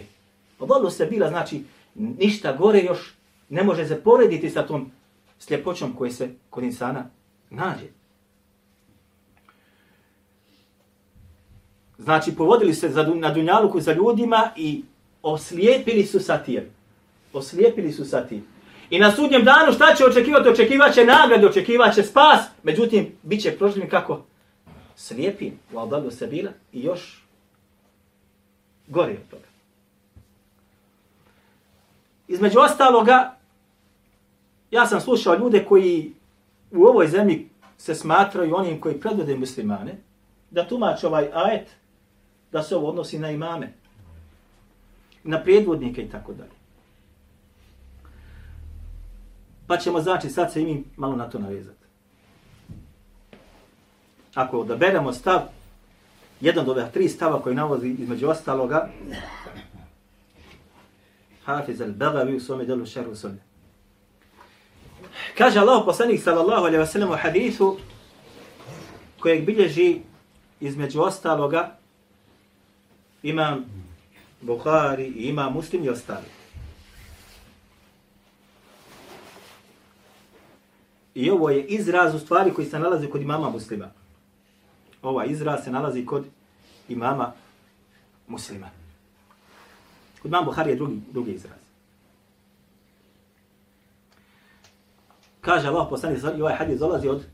Valdalu 0.60 0.90
se 0.90 1.06
bila 1.06 1.30
znači 1.30 1.64
ništa 1.96 2.54
gore 2.54 2.80
još 2.80 3.14
ne 3.50 3.64
može 3.64 3.88
se 3.88 4.04
porediti 4.04 4.50
sa 4.50 4.66
tom 4.68 4.92
sljepoćom 5.40 5.94
koje 5.94 6.12
se 6.12 6.30
kod 6.50 6.64
insana 6.64 7.10
nađe. 7.50 7.88
Znači, 11.98 12.36
povodili 12.36 12.74
se 12.74 12.90
za, 12.90 13.04
na 13.04 13.34
Dunjaluku 13.34 13.80
za 13.80 13.94
ljudima 13.94 14.52
i 14.56 14.84
oslijepili 15.22 16.06
su 16.06 16.20
sa 16.20 16.38
tim. 16.38 16.64
Oslijepili 17.34 17.92
su 17.92 18.06
sa 18.06 18.28
tim. 18.28 18.46
I 18.90 19.00
na 19.00 19.12
sudnjem 19.12 19.44
danu 19.44 19.74
šta 19.74 19.96
će 19.96 20.06
očekivati? 20.06 20.50
Očekivaće 20.50 21.06
nagradu, 21.06 21.48
nagrade, 21.48 22.04
spas. 22.04 22.40
Međutim, 22.64 23.16
bit 23.24 23.42
će 23.42 23.58
proživljen 23.58 23.90
kako? 23.90 24.24
Slijepim 24.96 25.60
u 25.74 25.78
Albalu 25.78 26.12
Sabila 26.12 26.52
i 26.74 26.84
još 26.84 27.24
gori 28.88 29.12
od 29.12 29.30
toga. 29.30 29.48
Između 32.28 32.60
ostaloga, 32.60 33.36
ja 34.72 34.86
sam 34.86 35.02
slušao 35.02 35.36
ljude 35.36 35.66
koji 35.66 36.14
u 36.72 36.84
ovoj 36.84 37.08
zemlji 37.08 37.50
se 37.78 37.96
smatraju 37.96 38.56
onim 38.56 38.82
koji 38.82 39.00
predvode 39.00 39.36
muslimane, 39.36 39.96
da 40.52 40.68
tumače 40.68 41.08
ovaj 41.08 41.30
ajet, 41.34 41.68
da 42.52 42.64
se 42.64 42.76
ovo 42.76 42.90
odnosi 42.90 43.20
na 43.20 43.32
imame, 43.32 43.74
na 45.24 45.44
predvodnike 45.44 46.02
i 46.02 46.10
tako 46.10 46.34
dalje. 46.34 46.61
Pa 49.72 49.78
ćemo 49.78 50.02
znači 50.02 50.30
sad 50.30 50.54
se 50.54 50.62
i 50.62 50.66
mi 50.66 50.84
malo 50.98 51.16
na 51.16 51.30
to 51.30 51.40
navezati. 51.40 51.86
Ako 54.34 54.60
odaberemo 54.60 55.14
stav, 55.14 55.42
jedan 56.42 56.64
od 56.64 56.70
ove 56.70 56.92
tri 56.94 57.10
stava 57.10 57.42
koji 57.42 57.56
navozi 57.56 57.88
između 57.88 58.28
ostaloga, 58.28 58.90
Hafiz 61.46 61.80
al-Bagavi 61.80 62.36
u 62.36 62.40
svome 62.40 62.66
delu 62.66 62.86
šeru 62.86 63.16
sunne. 63.16 63.38
Kaže 65.38 65.60
Allah 65.60 65.84
poslanik 65.86 66.22
sallallahu 66.24 66.66
alaihi 66.66 66.84
wa 66.84 66.92
sallam 66.92 67.12
u 67.12 67.18
hadithu 67.22 67.78
kojeg 69.20 69.46
bilježi 69.46 70.02
između 70.60 71.02
ostaloga 71.02 71.78
imam 73.24 73.66
Bukhari 74.42 75.06
i 75.08 75.30
imam 75.30 75.54
Muslim 75.54 75.84
i 75.84 75.90
ostali. 75.90 76.41
I 81.16 81.30
ovo 81.30 81.50
je 81.50 81.66
izraz 81.66 82.16
u 82.16 82.20
stvari 82.20 82.54
koji 82.54 82.68
se 82.68 82.80
nalazi 82.80 83.08
kod 83.08 83.22
imama 83.22 83.50
muslima. 83.50 83.90
Ova 85.02 85.26
izraz 85.26 85.64
se 85.64 85.72
nalazi 85.72 86.06
kod 86.06 86.26
imama 86.90 87.32
muslima. 88.28 88.70
Kod 90.22 90.32
imama 90.32 90.46
Buhari 90.46 90.70
je 90.70 90.76
drugi, 90.76 91.02
drugi 91.12 91.32
izraz. 91.32 91.60
Kaže 95.42 95.68
Allah 95.68 95.88
poslani 95.90 96.18
i 96.38 96.42
ovaj 96.42 96.56
hadis 96.56 96.80
dolazi 96.80 97.08
od 97.08 97.26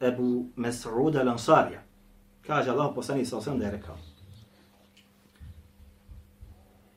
Ebu 0.00 0.46
Mes'uda 0.56 1.22
al-Ansarija. 1.22 1.80
Kaže 2.46 2.70
Allah 2.70 2.92
poslani 2.94 3.26
sa 3.26 3.36
osam 3.36 3.58
da 3.58 3.64
je 3.64 3.70
rekao 3.70 3.96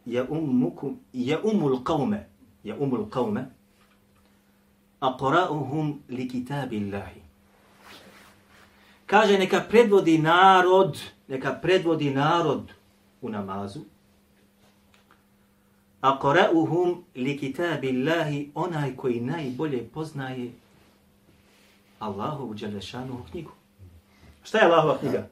je 0.05 0.23
ummukum 0.29 0.99
je 1.13 1.39
umul 1.43 1.83
qawme 1.83 2.19
je 2.63 2.75
umul 2.75 3.09
qawme 3.09 3.45
aqra'uhum 5.07 5.99
li 6.09 6.27
kitabillahi. 6.29 7.21
Kaže 9.05 9.37
neka 9.37 9.61
predvodi 9.69 10.17
narod, 10.17 10.99
neka 11.27 11.53
predvodi 11.61 12.09
narod 12.09 12.71
u 13.21 13.29
namazu. 13.29 13.81
Aqra'uhum 16.01 17.01
li 17.15 17.37
kitabillahi 17.37 18.49
onaj 18.55 18.95
koji 18.95 19.19
najbolje 19.19 19.87
poznaje 19.93 20.51
Allahovu 21.99 22.55
dželešanu 22.55 23.25
knjigu. 23.31 23.51
Šta 24.43 24.57
je 24.57 24.65
Allahova 24.65 24.97
knjiga? 24.97 25.27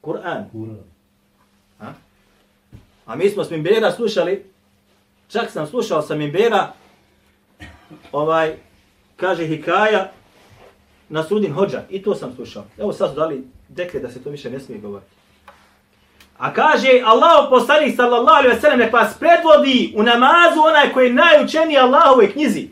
Kur'an. 0.00 0.44
Ha? 1.78 1.94
A 3.06 3.16
mi 3.16 3.30
smo 3.30 3.44
s 3.44 3.50
Mimbera 3.50 3.92
slušali, 3.92 4.44
čak 5.28 5.50
sam 5.50 5.66
slušao 5.66 6.02
sa 6.02 6.14
Mimbera, 6.14 6.72
ovaj, 8.12 8.56
kaže 9.16 9.46
Hikaja, 9.46 10.10
na 11.08 11.22
sudin 11.22 11.52
hođa. 11.52 11.82
I 11.90 12.02
to 12.02 12.14
sam 12.14 12.32
slušao. 12.36 12.64
Evo 12.78 12.92
sad 12.92 13.10
su 13.10 13.16
dali 13.16 13.44
dekle 13.68 14.00
da 14.00 14.10
se 14.10 14.22
to 14.22 14.30
više 14.30 14.50
ne 14.50 14.60
smije 14.60 14.80
govoriti. 14.80 15.10
A 16.38 16.52
kaže 16.52 17.02
Allah 17.04 17.46
poslanik 17.50 17.96
sallallahu 17.96 18.38
alejhi 18.38 18.54
ve 18.54 18.60
sellem 18.60 18.78
nek 18.78 18.92
vas 18.92 19.18
predvodi 19.18 19.94
u 19.96 20.02
namazu 20.02 20.60
onaj 20.68 20.92
koji 20.92 21.06
je 21.06 21.12
najučeniji 21.12 21.78
Allahove 21.78 22.32
knjizi. 22.32 22.68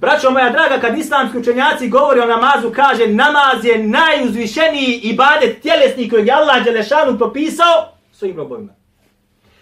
Braćo 0.00 0.30
moja 0.30 0.50
draga, 0.50 0.80
kad 0.80 0.98
islamski 0.98 1.38
učenjaci 1.38 1.88
govori 1.88 2.20
o 2.20 2.26
namazu, 2.26 2.70
kaže 2.70 3.06
namaz 3.06 3.64
je 3.64 3.78
najuzvišeniji 3.78 5.00
ibadet 5.02 5.62
tjelesni 5.62 6.08
kojeg 6.08 6.26
je 6.26 6.32
Allah 6.32 6.64
Đelešanu 6.64 7.18
propisao 7.18 7.88
svojim 8.12 8.36
robovima. 8.36 8.72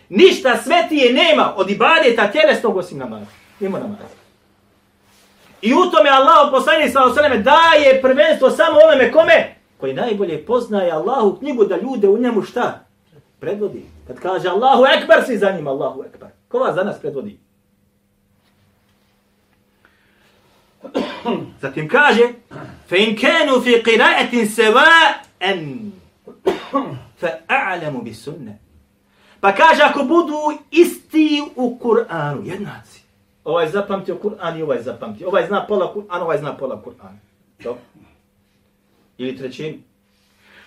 Ništa 0.09 0.57
svetije 0.65 1.13
nema 1.13 1.53
od 1.57 1.71
ibadeta 1.71 2.31
tjelesnog 2.31 2.77
osim 2.77 2.99
namaza. 2.99 3.27
Nimo 3.61 3.79
namaza. 3.79 4.22
I 5.63 5.75
u 5.75 5.91
tome 5.91 6.11
Allah 6.11 6.51
poslanik 6.51 6.93
sallallahu 6.93 7.19
alejhi 7.19 7.37
ve 7.37 7.43
daje 7.43 8.03
prvenstvo 8.03 8.51
samo 8.51 8.79
onome 8.89 9.13
kome 9.13 9.55
koji 9.79 9.95
najbolje 9.95 10.47
poznaje 10.47 10.91
Allahu 10.91 11.37
knjigu 11.39 11.65
da 11.65 11.77
ljude 11.77 12.09
u 12.09 12.19
njemu 12.19 12.43
šta? 12.43 12.85
Predvodi. 13.41 13.87
Kad 14.07 14.21
kaže 14.21 14.49
Allahu 14.49 14.85
ekber, 14.99 15.25
svi 15.27 15.39
za 15.39 15.51
njim 15.51 15.69
Allahu 15.69 16.05
ekber. 16.05 16.29
Ko 16.49 16.59
vas 16.59 16.75
danas 16.75 17.01
predvodi? 17.01 17.39
Zatim 21.63 21.89
kaže 21.89 22.23
fe 22.89 22.97
in 22.99 23.17
kanu 23.17 23.61
fi 23.61 23.71
qira'atin 23.71 24.47
sawa'an 24.47 25.91
fa 27.21 27.29
a'lamu 27.49 28.03
bis 28.03 28.25
sunnah. 28.25 28.55
Pa 29.41 29.53
kaže 29.53 29.83
ako 29.83 30.05
budu 30.05 30.39
isti 30.71 31.43
u 31.57 31.79
Kur'anu, 31.83 32.47
jednaci. 32.47 33.02
Ovaj 33.45 33.69
zapamtio 33.69 34.19
Kur'an 34.23 34.59
i 34.59 34.63
ovaj 34.63 34.83
zapamtio. 34.83 35.29
Ovaj 35.29 35.47
zna 35.47 35.67
pola 35.67 35.95
Kur'an, 35.95 36.23
ovaj 36.23 36.39
zna 36.39 36.57
pola 36.57 36.83
Kur'an. 36.85 37.19
To? 37.63 37.79
Ili 39.19 39.37
trećinu. 39.37 39.79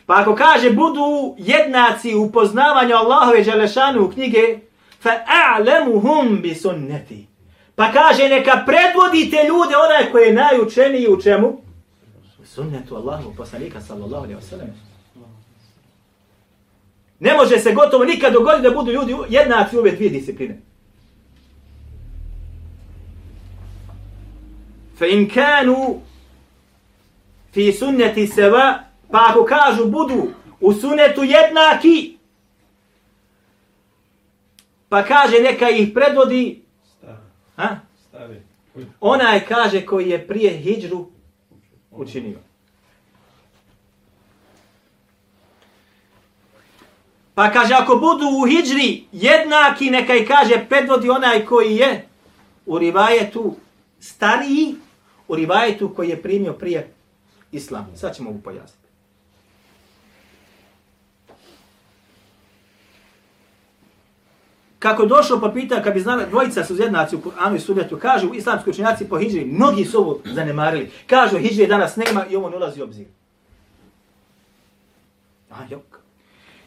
Pa 0.06 0.22
ako 0.22 0.36
kaže 0.36 0.70
budu 0.70 1.36
jednaci 1.38 2.16
u 2.16 2.32
poznavanju 2.32 2.96
Allahove 2.96 3.44
Želešanu 3.44 4.06
u 4.06 4.10
knjige, 4.10 4.60
fa 5.00 5.10
a'lemuhum 5.28 6.42
bi 6.42 6.56
sunneti. 6.56 7.28
Pa 7.76 7.92
kaže 7.92 8.30
neka 8.30 8.64
predvodite 8.66 9.38
ljude 9.38 9.76
onaj 9.86 10.12
koji 10.12 10.28
je 10.28 10.34
najučeniji 10.34 11.08
u 11.08 11.22
čemu? 11.22 11.48
U 12.42 12.46
sunnetu 12.46 12.96
Allahu 12.96 13.34
poslanika 13.38 13.82
sallallahu 13.82 14.24
alaihi 14.24 14.40
wa 14.40 14.50
sallam. 14.50 14.68
Ne 17.20 17.34
može 17.34 17.60
se 17.60 17.74
gotovo 17.74 18.06
nikad 18.06 18.34
dogoditi 18.34 18.64
da 18.64 18.76
budu 18.76 18.92
ljudi 18.92 19.16
jednaci 19.30 19.78
u 19.78 19.80
ove 19.80 19.92
dvije 19.92 20.10
discipline. 20.10 20.62
Fa 24.98 25.08
in 25.08 25.30
kanu 25.30 26.02
fi 27.54 27.72
sunneti 27.74 28.28
seva, 28.28 28.84
pa 29.12 29.28
ako 29.30 29.46
kažu 29.46 29.86
budu 29.86 30.32
u 30.60 30.74
sunnetu 30.74 31.24
jednaki, 31.24 32.18
pa 34.90 35.04
kaže 35.04 35.40
neka 35.40 35.70
ih 35.70 35.92
predvodi, 35.94 36.62
ha? 37.56 37.80
onaj 39.00 39.46
kaže 39.46 39.86
koji 39.86 40.10
je 40.10 40.28
prije 40.28 40.58
hijđru 40.58 41.08
učinio. 41.92 42.40
Pa 47.36 47.52
kaže, 47.52 47.74
ako 47.74 47.96
budu 47.96 48.26
u 48.42 48.48
hijđri 48.48 49.04
jednaki, 49.12 49.90
neka 49.90 50.16
i 50.16 50.26
kaže, 50.26 50.66
predvodi 50.70 51.10
onaj 51.10 51.46
koji 51.46 51.76
je 51.76 52.08
u 52.66 52.80
rivajetu 52.80 53.56
stariji, 54.00 54.76
u 55.28 55.36
rivajetu 55.36 55.94
koji 55.96 56.10
je 56.10 56.22
primio 56.22 56.54
prije 56.54 56.94
islam. 57.52 57.88
Sad 57.96 58.16
ćemo 58.16 58.32
mu 58.32 58.42
pojasniti. 58.42 58.86
Kako 64.80 65.04
je 65.04 65.10
došlo 65.10 65.40
pa 65.40 65.50
pita, 65.50 65.84
kad 65.84 65.94
bi 65.94 66.00
znala, 66.00 66.26
dvojica 66.26 66.64
su 66.64 66.76
zjednaci 66.76 67.16
u 67.16 67.20
Kur'anu 67.20 67.56
i 67.56 67.60
Sunnetu, 67.60 67.98
kažu 67.98 68.34
islamski 68.34 68.70
učenjaci 68.70 69.10
po 69.10 69.18
hijri, 69.18 69.46
mnogi 69.46 69.86
su 69.86 69.98
ovo 69.98 70.20
zanemarili. 70.26 70.92
Kažu, 71.08 71.38
hijri 71.38 71.68
danas 71.68 71.96
nema 71.96 72.26
i 72.30 72.36
ovo 72.36 72.50
ne 72.50 72.58
ulazi 72.58 72.82
u 72.82 72.84
obzir. 72.84 73.06
A, 75.50 75.56
jok. 75.70 76.00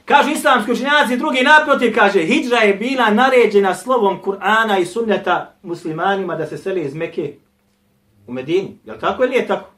Kažu 0.04 0.30
islamski 0.30 0.72
učenjaci, 0.72 1.16
drugi 1.16 1.42
naprotiv, 1.42 1.94
kaže, 1.94 2.20
hijra 2.20 2.58
je 2.58 2.74
bila 2.74 3.10
naređena 3.10 3.74
slovom 3.74 4.22
Kur'ana 4.22 4.80
i 4.80 4.86
sunneta 4.86 5.54
muslimanima 5.62 6.36
da 6.36 6.46
se 6.46 6.58
seli 6.58 6.80
iz 6.80 6.94
Mekke 6.94 7.34
u 8.28 8.32
Medini. 8.32 8.78
Je 8.84 8.92
li 8.92 9.00
tako 9.00 9.22
ili 9.22 9.30
nije 9.30 9.46
tako? 9.46 9.70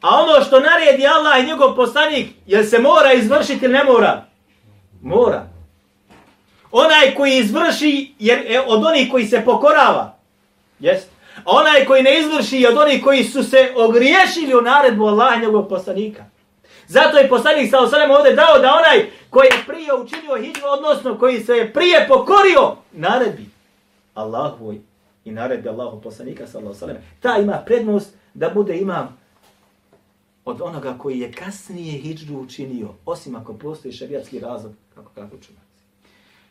A 0.00 0.08
ono 0.08 0.44
što 0.44 0.60
naredi 0.60 1.06
Allah 1.06 1.40
i 1.40 1.46
njegov 1.46 1.76
poslanik, 1.76 2.28
je 2.46 2.64
se 2.64 2.78
mora 2.78 3.12
izvršiti 3.12 3.64
ili 3.64 3.74
ne 3.74 3.84
mora? 3.84 4.24
Mora. 5.02 5.46
Onaj 6.70 7.14
koji 7.16 7.36
izvrši 7.36 8.14
jer 8.18 8.38
je 8.50 8.60
od 8.66 8.84
onih 8.84 9.10
koji 9.10 9.26
se 9.26 9.42
pokorava. 9.44 10.18
Jest. 10.78 11.08
A 11.36 11.50
onaj 11.50 11.84
koji 11.84 12.02
ne 12.02 12.20
izvrši 12.20 12.56
je 12.56 12.68
od 12.68 12.78
onih 12.78 13.04
koji 13.04 13.24
su 13.24 13.42
se 13.42 13.72
ogriješili 13.76 14.54
u 14.54 14.60
naredbu 14.60 15.06
Allaha 15.06 15.36
i 15.36 15.40
njegovog 15.40 15.68
poslanika. 15.68 16.24
Zato 16.86 17.18
je 17.18 17.28
poslanik 17.28 17.70
sa 17.70 17.80
osanem 17.80 18.10
ovdje 18.10 18.34
dao 18.34 18.58
da 18.58 18.74
onaj 18.74 19.10
koji 19.30 19.46
je 19.46 19.64
prije 19.66 19.94
učinio 19.94 20.36
hijđu, 20.36 20.66
odnosno 20.72 21.18
koji 21.18 21.40
se 21.40 21.52
je 21.52 21.72
prije 21.72 22.08
pokorio 22.08 22.76
naredbi 22.92 23.46
Allahu 24.14 24.74
i 25.24 25.30
naredbe 25.30 25.70
Allahu 25.70 26.00
poslanika 26.00 26.44
ve 26.44 26.74
sellem 26.74 26.96
ta 27.20 27.38
ima 27.38 27.62
prednost 27.66 28.14
da 28.34 28.50
bude 28.50 28.78
imam 28.78 29.18
od 30.44 30.60
onoga 30.60 30.98
koji 30.98 31.18
je 31.18 31.32
kasnije 31.32 31.98
hijđu 31.98 32.38
učinio, 32.38 32.88
osim 33.06 33.36
ako 33.36 33.54
postoji 33.54 33.94
šarijatski 33.94 34.40
razlog, 34.40 34.72
kako 34.94 35.10
kako 35.14 35.36
učinati. 35.36 35.66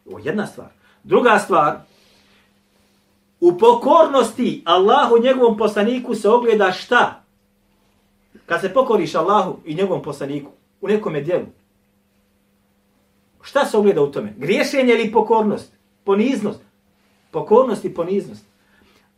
Ovo 0.06 0.20
jedna 0.24 0.48
stvar. 0.48 0.70
Druga 1.04 1.40
stvar, 1.40 1.78
u 3.40 3.58
pokornosti 3.58 4.64
Allahu 4.66 5.18
njegovom 5.24 5.58
poslaniku 5.58 6.16
se 6.16 6.30
ogleda 6.30 6.72
šta? 6.72 7.24
Kad 8.46 8.62
se 8.62 8.74
pokoriš 8.74 9.16
Allahu 9.16 9.60
i 9.66 9.76
njegovom 9.76 10.04
poslaniku 10.04 10.52
u 10.82 10.88
nekom 10.88 11.14
djelu, 11.14 11.46
Šta 13.42 13.66
se 13.66 13.78
ogleda 13.78 14.02
u 14.02 14.12
tome? 14.12 14.34
Griješenje 14.38 14.94
ili 14.94 15.12
pokornost? 15.12 15.74
Poniznost. 16.04 16.60
Pokornost 17.32 17.86
i 17.86 17.94
poniznost. 17.94 18.46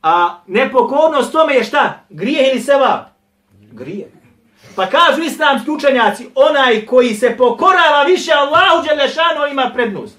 A 0.03 0.39
nepokornost 0.47 1.31
tome 1.31 1.53
je 1.53 1.63
šta? 1.63 1.99
Grije 2.09 2.51
ili 2.51 2.61
sevap? 2.61 3.07
Grije. 3.71 4.11
Pa 4.75 4.85
kažu 4.85 5.21
islamski 5.21 5.71
učenjaci, 5.71 6.27
onaj 6.35 6.85
koji 6.85 7.15
se 7.15 7.35
pokorava 7.37 8.03
više 8.03 8.31
Allahu 8.31 8.87
Đelešanu 8.87 9.47
ima 9.51 9.71
prednost. 9.73 10.17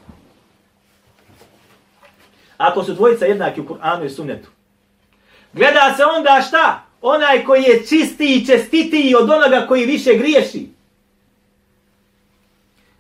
Ako 2.56 2.84
su 2.84 2.94
dvojica 2.94 3.26
jednaki 3.26 3.60
u 3.60 3.64
Kur'anu 3.64 4.04
i 4.04 4.10
Sunnetu. 4.10 4.48
Gleda 5.52 5.94
se 5.96 6.04
onda 6.04 6.42
šta? 6.48 6.82
Onaj 7.02 7.44
koji 7.44 7.62
je 7.62 7.86
čistiji 7.86 8.34
i 8.34 8.46
čestitiji 8.46 9.14
od 9.14 9.30
onoga 9.30 9.66
koji 9.68 9.86
više 9.86 10.14
griješi. 10.14 10.68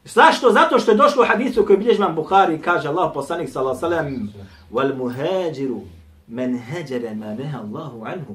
Zašto? 0.04 0.52
Zato 0.52 0.78
što 0.78 0.90
je 0.90 0.96
došlo 0.96 1.22
u 1.22 1.26
hadisu 1.26 1.66
koji 1.66 1.78
bilježi 1.78 2.00
vam 2.00 2.14
Buhari 2.14 2.62
kaže 2.62 2.88
Allah 2.88 3.10
poslanik 3.14 3.50
sallallahu 3.50 3.86
alejhi 3.86 4.04
ve 4.04 4.10
sellem: 4.10 4.32
wal 4.72 4.96
muhađiru 4.96 5.80
men 6.26 6.58
heđere 6.58 7.14
ma 7.14 7.34
neha 7.34 7.58
Allahu 7.58 8.04
anhu. 8.04 8.34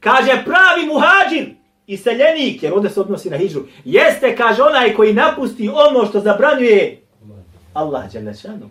Kaže 0.00 0.44
pravi 0.44 0.86
muhađir 0.86 1.54
i 1.86 1.96
seljenik, 1.96 2.62
jer 2.62 2.72
ovdje 2.72 2.90
se 2.90 3.00
odnosi 3.00 3.30
na 3.30 3.36
hijđu, 3.36 3.60
jeste, 3.84 4.36
kaže 4.36 4.62
onaj 4.62 4.94
koji 4.94 5.14
napusti 5.14 5.70
ono 5.74 6.06
što 6.06 6.20
zabranjuje 6.20 7.02
Allah 7.74 8.12
Đelešanu. 8.12 8.70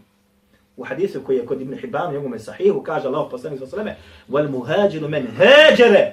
U 0.78 0.84
hadisu 0.84 1.22
koji 1.24 1.38
je 1.38 1.46
kod 1.46 1.62
Ibn 1.62 1.78
Hibban, 1.78 2.10
u 2.10 2.12
njegovome 2.12 2.40
sahihu, 2.40 2.84
kaže 2.84 3.08
Allah 3.08 3.28
poslanik 3.32 3.60
sa 3.60 3.68
sveme, 3.68 3.96
wal 4.30 4.50
muhađiru 4.50 5.10
men 5.10 5.28
heđere 5.38 6.12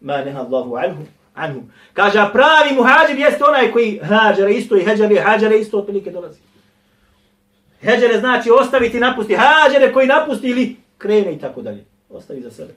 ma 0.00 0.24
neha 0.24 0.40
Allahu 0.40 0.76
anhu. 0.76 1.02
anhu. 1.34 1.60
Kaže, 1.92 2.28
pravi 2.32 2.74
muhađir 2.74 3.18
jeste 3.18 3.44
onaj 3.44 3.72
koji 3.72 4.00
hađere 4.02 4.54
isto 4.54 4.76
i 4.76 4.84
heđere, 4.84 5.20
hađere 5.20 5.58
isto 5.58 5.78
otprilike 5.78 6.10
dolazi. 6.10 6.40
Heđere 7.80 8.18
znači 8.18 8.50
ostaviti, 8.50 9.00
napusti. 9.00 9.34
Hađere 9.34 9.92
koji 9.92 10.06
napusti 10.06 10.48
ili 10.48 10.76
krene 11.04 11.34
i 11.34 11.38
tako 11.38 11.62
dalje. 11.62 11.84
Ostavi 12.10 12.40
za 12.40 12.50
sebe. 12.50 12.72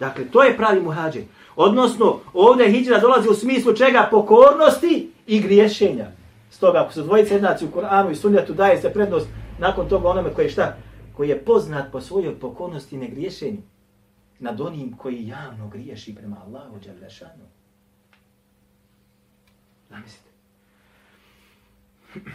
Dakle, 0.00 0.24
to 0.32 0.42
je 0.42 0.56
pravi 0.56 0.80
muhađir. 0.80 1.24
Odnosno, 1.56 2.20
ovdje 2.32 2.70
hijđra 2.70 2.98
dolazi 2.98 3.28
u 3.28 3.34
smislu 3.34 3.72
čega? 3.72 4.08
Pokornosti 4.10 5.10
i 5.26 5.40
griješenja. 5.40 6.06
Stoga, 6.50 6.82
ako 6.82 6.92
su 6.92 7.02
dvojice 7.02 7.34
jednaci 7.34 7.64
u 7.64 7.70
Koranu 7.70 8.10
i 8.10 8.16
Sunjatu, 8.16 8.54
daje 8.54 8.80
se 8.80 8.92
prednost 8.92 9.26
nakon 9.58 9.88
toga 9.88 10.08
onome 10.08 10.34
koji 10.34 10.44
je 10.44 10.50
šta? 10.50 10.76
Koji 11.16 11.28
je 11.28 11.44
poznat 11.44 11.92
po 11.92 12.00
svojoj 12.00 12.38
pokornosti 12.40 12.94
i 12.96 12.98
negriješenju 12.98 13.62
nad 14.38 14.60
onim 14.60 14.96
koji 14.96 15.26
javno 15.26 15.68
griješi 15.68 16.14
prema 16.14 16.36
Allahu 16.46 16.78
Đalešanu. 16.86 17.46
Zamislite. 19.90 20.30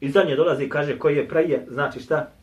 I 0.00 0.10
zadnje 0.10 0.36
dolazi 0.36 0.64
i 0.64 0.68
kaže 0.68 0.98
koji 0.98 1.16
je 1.16 1.28
prije, 1.28 1.66
znači 1.70 2.00
šta? 2.00 2.37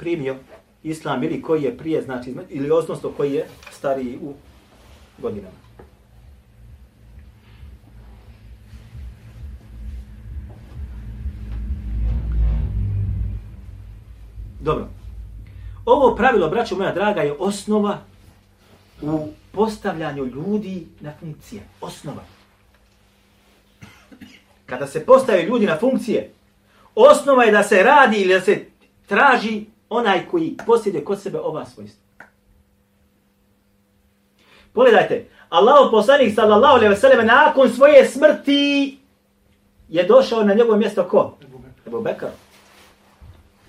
Primio 0.00 0.36
islam 0.82 1.22
ili 1.22 1.42
koji 1.42 1.62
je 1.62 1.76
prije, 1.76 2.02
znači, 2.02 2.34
ili 2.48 2.70
odnosno 2.70 3.10
koji 3.16 3.32
je 3.32 3.46
stariji 3.70 4.18
u 4.22 4.34
godinama. 5.18 5.54
Dobro. 14.60 14.88
Ovo 15.84 16.14
pravilo, 16.16 16.48
braćo 16.48 16.76
moja 16.76 16.92
draga, 16.92 17.20
je 17.20 17.32
osnova 17.38 17.98
u 19.02 19.28
postavljanju 19.52 20.26
ljudi 20.26 20.86
na 21.00 21.12
funkcije. 21.20 21.62
Osnova. 21.80 22.22
Kada 24.66 24.86
se 24.86 25.06
postavaju 25.06 25.48
ljudi 25.48 25.66
na 25.66 25.78
funkcije, 25.78 26.32
osnova 26.94 27.44
je 27.44 27.52
da 27.52 27.62
se 27.62 27.82
radi 27.82 28.20
ili 28.20 28.34
da 28.34 28.40
se 28.40 28.64
traži 29.06 29.64
onaj 29.90 30.26
koji 30.30 30.56
posjeduje 30.66 31.04
kod 31.04 31.20
sebe 31.20 31.38
ova 31.38 31.66
svojstva. 31.66 32.02
Pogledajte, 34.72 35.28
Allah 35.48 35.88
poslanik 35.90 36.34
sallallahu 36.34 36.74
alejhi 36.74 36.94
ve 36.94 37.00
sellem 37.00 37.26
nakon 37.26 37.70
svoje 37.70 38.08
smrti 38.08 38.98
je 39.88 40.02
došao 40.02 40.44
na 40.44 40.54
njegovo 40.54 40.76
mjesto 40.76 41.04
ko? 41.04 41.36
Ebu 41.86 42.00
Bekr. 42.00 42.26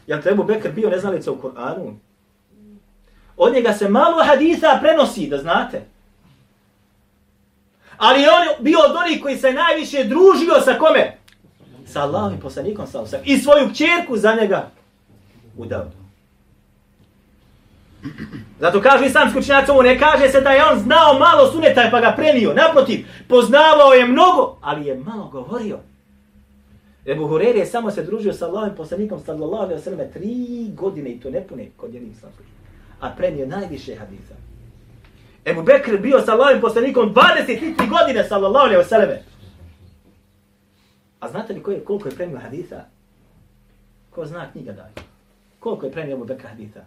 Jel 0.08 0.22
to 0.22 0.30
Ebu 0.30 0.44
Bekr 0.44 0.72
bio 0.72 0.90
neznalica 0.90 1.32
u 1.32 1.38
Kur'anu? 1.42 1.94
Od 3.38 3.54
njega 3.54 3.74
se 3.74 3.90
malo 3.90 4.24
hadisa 4.24 4.78
prenosi, 4.82 5.28
da 5.28 5.38
znate. 5.38 5.86
Ali 7.98 8.20
on 8.20 8.64
bio 8.64 8.80
od 8.90 8.96
onih 8.96 9.22
koji 9.22 9.38
se 9.38 9.54
najviše 9.54 10.04
družio 10.04 10.62
sa 10.66 10.74
kome? 10.80 11.18
Sa 11.86 12.02
Allahom 12.02 12.34
i 12.34 12.40
poslanikom 12.40 12.88
sa. 12.88 13.18
I 13.24 13.38
svoju 13.38 13.74
čerku 13.74 14.18
za 14.18 14.36
njega 14.36 14.70
udao. 15.58 16.01
Zato 18.60 18.82
kažu 18.82 19.06
islamski 19.06 19.40
učinjaci 19.40 19.72
ovo, 19.72 19.82
ne 19.82 20.00
kaže 20.00 20.30
se 20.30 20.42
da 20.42 20.50
je 20.50 20.66
on 20.66 20.80
znao 20.80 21.20
malo 21.20 21.52
suneta 21.52 21.88
pa 21.92 22.00
ga 22.00 22.14
prenio. 22.16 22.54
Naprotiv, 22.54 23.06
poznavao 23.28 23.94
je 23.94 24.06
mnogo, 24.06 24.58
ali 24.62 24.86
je 24.86 24.96
malo 24.96 25.30
govorio. 25.32 25.80
Ebu 27.06 27.28
Hurere 27.28 27.60
je 27.60 27.66
samo 27.66 27.92
se 27.92 28.04
družio 28.04 28.34
sa 28.34 28.46
Allahom 28.46 28.76
poslanikom 28.76 29.20
sallallahu 29.26 29.64
alaihi 29.64 29.82
wasallam 29.82 30.14
tri 30.14 30.36
godine 30.76 31.10
i 31.10 31.20
to 31.20 31.30
ne 31.30 31.48
pune 31.48 31.70
kod 31.78 31.94
jednih 31.94 32.12
islamskih 32.12 32.46
a 33.02 33.10
prenio 33.10 33.46
najviše 33.46 33.96
hadisa. 33.96 34.34
Ebu 35.46 35.64
Bekr 35.64 35.98
bio 35.98 36.22
sa 36.22 36.34
Allahom 36.34 36.62
poslanikom 36.62 37.14
23 37.14 37.90
godine 37.90 38.24
sallallahu 38.24 38.66
alaihi 38.66 38.84
wasallam. 38.84 39.18
A 41.20 41.30
znate 41.30 41.54
li 41.54 41.64
koje, 41.64 41.84
koliko 41.86 42.10
je 42.10 42.16
prenio 42.16 42.40
hadisa? 42.40 42.86
Ko 44.10 44.26
zna 44.26 44.52
knjiga 44.52 44.72
daje? 44.72 44.94
Koliko 45.60 45.86
je 45.86 45.92
prenio 45.92 46.14
Ebu 46.14 46.26
Bekr 46.26 46.48
hadisa? 46.48 46.86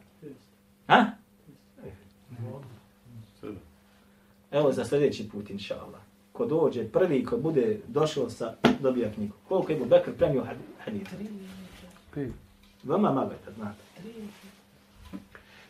Ha? 0.86 1.06
Evo 4.50 4.72
za 4.72 4.84
sljedeći 4.84 5.28
put, 5.28 5.50
inša 5.50 5.74
Allah. 5.74 6.00
Ko 6.32 6.46
dođe 6.46 6.84
prvi, 6.84 7.24
ko 7.24 7.36
bude 7.36 7.80
došao 7.88 8.30
sa, 8.30 8.54
dobija 8.80 9.12
knjigu. 9.12 9.34
Koliko 9.48 9.72
je 9.72 9.78
Bekr 9.78 10.10
prenio 10.18 10.46
hadisa? 10.84 11.16
Vama 12.84 13.12
malo 13.12 13.30
je, 13.30 13.52
znate. 13.56 13.80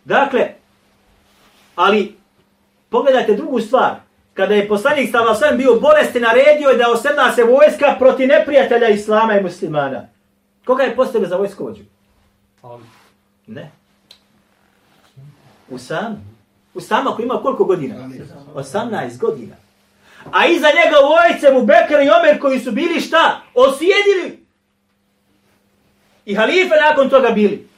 Dakle, 0.04 0.54
ali 1.74 2.16
pogledajte 2.88 3.34
drugu 3.34 3.60
stvar. 3.60 3.94
Kada 4.34 4.54
je 4.54 4.68
poslanik 4.68 5.08
stava 5.08 5.34
sam 5.34 5.56
bio 5.56 5.80
bolesti, 5.80 6.20
naredio 6.20 6.68
je 6.68 6.76
da 6.76 6.90
osredna 6.90 7.32
se 7.32 7.44
vojska 7.44 7.96
proti 7.98 8.26
neprijatelja 8.26 8.88
Islama 8.88 9.38
i 9.38 9.42
muslimana. 9.42 10.08
Koga 10.64 10.82
je 10.82 10.96
postavio 10.96 11.28
za 11.28 11.36
vojskovođu? 11.36 11.82
Ne. 13.46 13.70
Usam. 15.74 16.34
Usama 16.74 17.10
koji 17.10 17.24
ima 17.24 17.42
koliko 17.42 17.64
godina? 17.64 17.94
18 18.54 19.18
godina. 19.18 19.56
A 20.32 20.46
iza 20.46 20.66
njega 20.66 20.96
vojce 20.96 21.52
mu 21.52 21.66
Bekar 21.66 22.02
i 22.02 22.10
Omer 22.20 22.40
koji 22.40 22.60
su 22.60 22.72
bili 22.72 23.00
šta? 23.00 23.40
Osjedili. 23.54 24.46
I 26.24 26.34
halife 26.34 26.74
nakon 26.90 27.10
toga 27.10 27.30
bili. 27.30 27.68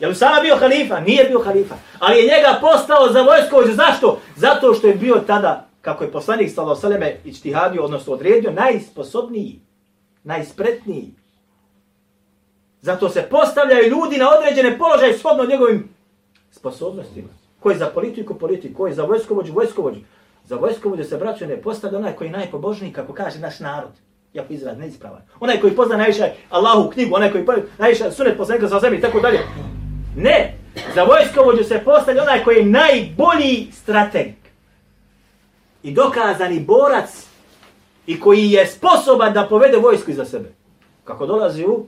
Je 0.00 0.08
li 0.08 0.14
sama 0.14 0.40
bio 0.40 0.56
halifa? 0.56 1.00
Nije 1.00 1.24
bio 1.24 1.42
halifa. 1.42 1.74
Ali 1.98 2.18
je 2.18 2.22
njega 2.22 2.58
postao 2.60 3.12
za 3.12 3.22
vojskovođu. 3.22 3.72
Zašto? 3.72 4.20
Zato 4.36 4.74
što 4.74 4.86
je 4.86 4.94
bio 4.94 5.14
tada, 5.26 5.68
kako 5.80 6.04
je 6.04 6.12
poslanik 6.12 6.50
Salao 6.54 6.76
Saleme 6.76 7.16
ičtihadio, 7.24 7.84
odnosno 7.84 8.12
odredio, 8.12 8.52
najsposobniji, 8.52 9.60
najspretniji. 10.24 11.14
Zato 12.80 13.08
se 13.08 13.22
postavljaju 13.30 13.90
ljudi 13.90 14.18
na 14.18 14.30
određene 14.30 14.78
položaje 14.78 15.18
shodno 15.18 15.44
njegovim 15.44 15.93
sposobnostima. 16.54 17.28
Ko 17.60 17.70
je 17.70 17.78
za 17.78 17.86
politiku, 17.86 18.34
politiku. 18.34 18.76
Ko 18.76 18.86
je 18.86 18.94
za 18.94 19.04
vojskovođu, 19.04 19.52
vojskovođu. 19.52 20.00
Za 20.44 20.56
vojskovođu 20.56 21.04
se 21.04 21.16
braćo 21.16 21.46
ne 21.46 21.56
postavlja 21.56 21.98
onaj 21.98 22.16
koji 22.16 22.28
je 22.28 22.32
najpobožniji, 22.32 22.92
kako 22.92 23.12
kaže 23.12 23.38
naš 23.38 23.60
narod. 23.60 23.90
Iako 24.34 24.52
izraz 24.52 24.78
neispravan. 24.78 25.22
Onaj 25.40 25.60
koji 25.60 25.76
pozna 25.76 25.96
najviše 25.96 26.32
Allahu 26.50 26.90
knjigu, 26.90 27.14
onaj 27.14 27.32
koji 27.32 27.44
najviše 27.78 28.10
sunet 28.12 28.36
poslanika 28.36 28.66
za 28.66 28.80
zemlji 28.80 28.98
i 28.98 29.02
tako 29.02 29.20
dalje. 29.20 29.38
Ne, 30.16 30.54
za 30.94 31.02
vojskovođu 31.02 31.64
se 31.64 31.80
postavlja 31.84 32.22
onaj 32.22 32.44
koji 32.44 32.56
je 32.56 32.64
najbolji 32.64 33.68
strateg. 33.72 34.26
I 35.82 35.92
dokazani 35.92 36.60
borac 36.60 37.26
i 38.06 38.20
koji 38.20 38.50
je 38.50 38.66
sposoban 38.66 39.32
da 39.32 39.46
povede 39.46 39.76
vojsku 39.76 40.10
iza 40.10 40.24
sebe. 40.24 40.52
Kako 41.04 41.26
dolazi 41.26 41.64
u 41.64 41.86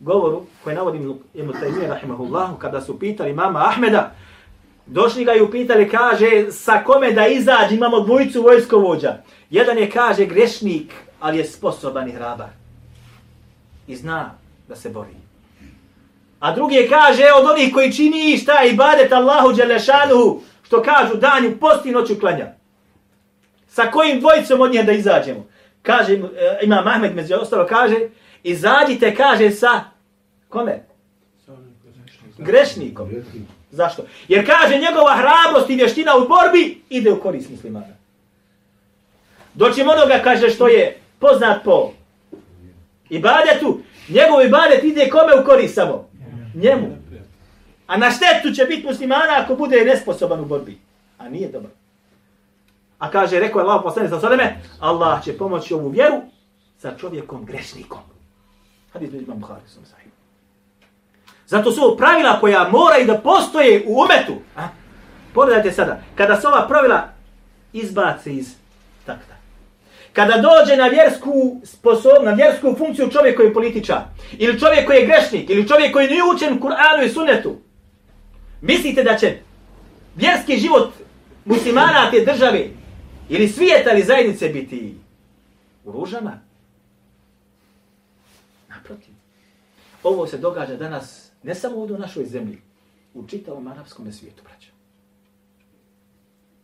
govoru 0.00 0.42
koji 0.64 0.76
navodim 0.76 1.18
Ibn 1.34 1.52
Taymiyyah 1.52 1.88
rahimahullahu 1.88 2.58
kada 2.58 2.80
su 2.80 2.98
pitali 2.98 3.32
mama 3.32 3.58
Ahmeda 3.68 4.12
došli 4.86 5.24
ga 5.24 5.34
i 5.34 5.42
upitali 5.42 5.88
kaže 5.88 6.46
sa 6.50 6.84
kome 6.84 7.12
da 7.12 7.26
izađe 7.26 7.74
imamo 7.74 8.00
dvojicu 8.00 8.42
vojskovođa. 8.42 9.16
Jedan 9.50 9.78
je 9.78 9.90
kaže 9.90 10.26
grešnik 10.26 10.92
ali 11.20 11.38
je 11.38 11.44
sposoban 11.44 12.08
i 12.08 12.12
hrabar. 12.12 12.48
I 13.86 13.96
zna 13.96 14.30
da 14.68 14.76
se 14.76 14.90
bori. 14.90 15.10
A 16.40 16.54
drugi 16.54 16.74
je 16.74 16.88
kaže 16.88 17.24
od 17.40 17.50
onih 17.50 17.74
koji 17.74 17.92
čini 17.92 18.38
šta 18.38 18.64
i 18.64 18.70
ibadet 18.70 19.12
Allahu 19.12 19.52
Đelešanuhu, 19.52 20.40
što 20.62 20.82
kažu 20.82 21.16
danju 21.16 21.56
posti 21.60 21.90
noću 21.90 22.14
klanja. 22.20 22.46
Sa 23.68 23.90
kojim 23.90 24.20
dvojicom 24.20 24.60
od 24.60 24.72
njih 24.72 24.86
da 24.86 24.92
izađemo? 24.92 25.46
Kaže 25.82 26.12
eh, 26.12 26.18
imam 26.62 26.78
ima 26.78 26.90
Mahmed 26.90 27.16
među 27.16 27.34
ostalo 27.34 27.66
kaže 27.66 27.96
izađite, 28.42 29.14
kaže, 29.14 29.50
sa 29.50 29.84
kome? 30.48 30.84
Grešnikom. 32.38 33.10
Zašto? 33.70 34.02
Jer 34.28 34.46
kaže 34.46 34.78
njegova 34.78 35.16
hrabrost 35.16 35.70
i 35.70 35.76
vještina 35.76 36.16
u 36.16 36.28
borbi 36.28 36.82
ide 36.90 37.12
u 37.12 37.20
korist 37.20 37.50
muslimana. 37.50 37.94
Doćim 39.54 39.88
onoga, 39.88 40.20
kaže, 40.24 40.50
što 40.50 40.68
je 40.68 41.00
poznat 41.18 41.64
po 41.64 41.92
ibadetu, 43.10 43.80
njegov 44.08 44.46
ibadet 44.46 44.84
ide 44.84 45.10
kome 45.10 45.42
u 45.42 45.44
korist 45.44 45.74
samo? 45.74 46.08
Njemu. 46.54 46.96
A 47.86 47.96
na 47.96 48.10
štetu 48.10 48.54
će 48.54 48.64
biti 48.64 48.86
muslimana 48.86 49.42
ako 49.42 49.54
bude 49.54 49.84
nesposoban 49.84 50.40
u 50.40 50.44
borbi. 50.44 50.78
A 51.18 51.28
nije 51.28 51.48
dobro. 51.48 51.70
A 52.98 53.10
kaže, 53.10 53.40
rekao 53.40 53.60
je 53.60 53.64
Allah 53.64 53.80
poslanik 53.82 54.10
sa 54.10 54.54
Allah 54.80 55.24
će 55.24 55.38
pomoći 55.38 55.74
ovu 55.74 55.88
vjeru 55.88 56.22
sa 56.78 56.96
čovjekom 57.00 57.44
grešnikom. 57.44 58.17
Hadis 58.92 59.10
bi 59.10 59.18
imam 59.18 59.38
Bukhari 59.38 59.68
sam 59.68 59.84
sahih. 59.84 60.08
Zato 61.46 61.72
su 61.72 61.96
pravila 61.98 62.40
koja 62.40 62.68
moraju 62.68 63.06
da 63.06 63.18
postoje 63.18 63.84
u 63.86 63.92
umetu. 63.92 64.42
A? 64.56 64.68
Pogledajte 65.34 65.72
sada, 65.72 66.00
kada 66.14 66.40
se 66.40 66.48
ova 66.48 66.68
pravila 66.68 67.08
izbace 67.72 68.34
iz 68.34 68.54
takta. 69.06 69.34
Kada 70.12 70.34
dođe 70.34 70.76
na 70.76 70.86
vjersku 70.86 71.60
sposob, 71.64 72.24
na 72.24 72.32
vjersku 72.32 72.74
funkciju 72.78 73.10
čovjek 73.10 73.36
koji 73.36 73.46
je 73.46 73.54
političar, 73.54 74.00
ili 74.32 74.60
čovjek 74.60 74.86
koji 74.86 74.96
je 74.96 75.06
grešnik, 75.06 75.50
ili 75.50 75.68
čovjek 75.68 75.92
koji 75.92 76.08
nije 76.08 76.22
učen 76.34 76.60
Kur'anu 76.60 77.06
i 77.06 77.08
Sunnetu, 77.08 77.56
mislite 78.60 79.02
da 79.02 79.16
će 79.16 79.38
vjerski 80.16 80.56
život 80.56 80.90
muslimana 81.44 82.10
te 82.10 82.24
države 82.24 82.66
ili 83.28 83.48
svijeta 83.48 83.92
ili 83.92 84.02
zajednice 84.02 84.48
biti 84.48 84.94
u 85.84 85.92
ružama? 85.92 86.47
Naprotiv. 88.78 89.14
Ovo 90.02 90.26
se 90.26 90.38
događa 90.38 90.76
danas 90.76 91.30
ne 91.42 91.54
samo 91.54 91.76
ovdje 91.76 91.96
u 91.96 91.98
našoj 91.98 92.24
zemlji, 92.24 92.58
u 93.14 93.26
čitavom 93.26 93.66
arapskom 93.68 94.12
svijetu, 94.12 94.42
braćo. 94.42 94.68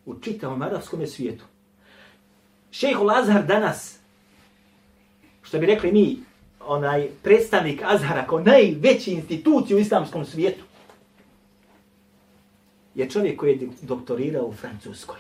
U 0.07 0.21
čitavom 0.21 0.63
arapskom 0.63 1.07
svijetu. 1.07 1.45
Šejh 2.71 2.97
Azhar 3.17 3.47
danas, 3.47 3.99
što 5.43 5.59
bi 5.59 5.67
rekli 5.67 5.93
mi, 5.93 6.19
onaj 6.61 7.09
predstavnik 7.23 7.83
Azhara 7.85 8.27
kao 8.27 8.41
najveći 8.41 9.11
instituciju 9.11 9.77
u 9.77 9.81
islamskom 9.81 10.25
svijetu, 10.25 10.65
je 12.95 13.11
čovjek 13.11 13.41
koji 13.41 13.51
je 13.51 13.69
doktorirao 13.83 14.47
u 14.47 14.53
Francuskoj, 14.53 15.19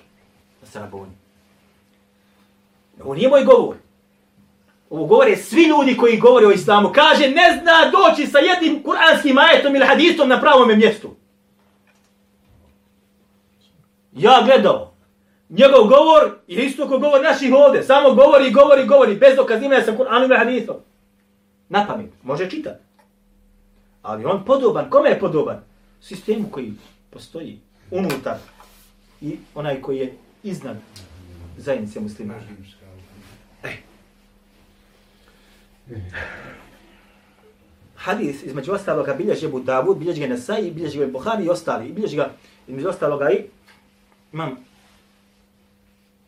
na 0.61 0.66
Saraboni. 0.66 1.12
Ovo 3.02 3.14
nije 3.14 3.28
moj 3.28 3.44
govor. 3.44 3.76
Ovo 4.94 5.07
govore 5.07 5.37
svi 5.37 5.62
ljudi 5.62 5.96
koji 5.96 6.18
govore 6.18 6.46
o 6.46 6.50
islamu. 6.50 6.90
Kaže, 6.94 7.28
ne 7.28 7.61
zna 7.61 7.90
doći 7.90 8.26
sa 8.26 8.38
jednim 8.38 8.83
kuranskim 8.83 9.38
ajetom 9.38 9.76
ili 9.76 9.87
hadisom 9.87 10.28
na 10.28 10.40
pravom 10.40 10.78
mjestu. 10.78 11.11
Ja 14.12 14.42
gledao. 14.44 14.94
Njegov 15.48 15.88
govor 15.88 16.38
je 16.46 16.66
isto 16.66 16.88
kao 16.88 16.98
govor 16.98 17.22
naših 17.22 17.54
ovde. 17.54 17.83
Samo 17.83 18.14
govori, 18.14 18.50
govori, 18.50 18.87
govori. 18.87 19.14
Bez 19.14 19.37
dokazivanja 19.37 19.83
sa 19.85 19.92
Kur'anom 19.92 20.24
ili 20.24 20.37
hadisom. 20.38 20.76
Na 21.68 21.87
pamet. 21.87 22.11
Može 22.22 22.50
čitati. 22.50 22.85
Ali 24.02 24.24
on 24.24 24.44
podoban. 24.44 24.90
Kome 24.90 25.09
je 25.09 25.20
podoban? 25.20 25.61
Sistemu 26.00 26.48
koji 26.50 26.72
postoji 27.11 27.59
unutar 27.90 28.37
i 29.20 29.37
onaj 29.54 29.80
koji 29.80 29.98
je 29.98 30.16
iznad 30.42 30.76
zajednice 31.57 32.00
muslimana. 32.00 32.40
Hadis 37.97 38.42
između 38.42 38.73
ostaloga 38.73 39.14
bilježi 39.14 39.47
Ebu 39.47 39.61
Davud, 39.61 39.99
bilježi 39.99 40.20
ga 40.20 40.27
Nesai, 40.27 40.70
bilježi 40.70 40.99
ga 40.99 41.07
Buhari 41.07 41.44
i 41.44 41.49
ostali. 41.49 41.92
Bilježi 41.92 42.16
ga 42.16 42.31
između 42.68 42.88
ostaloga 42.88 43.31
i 43.31 43.44
imam 44.33 44.57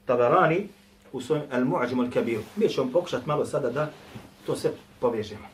Tabarani 0.07 0.69
u 1.13 1.21
svojim 1.21 1.45
Al-Mu'ađimu 1.53 2.11
Al-Kabiru. 2.11 2.43
Mi 2.57 2.69
ćemo 2.69 2.93
pokušati 2.93 3.29
malo 3.29 3.47
sada 3.47 3.71
da 3.71 3.91
to 4.47 4.57
sve 4.57 4.71
povežemo. 5.01 5.47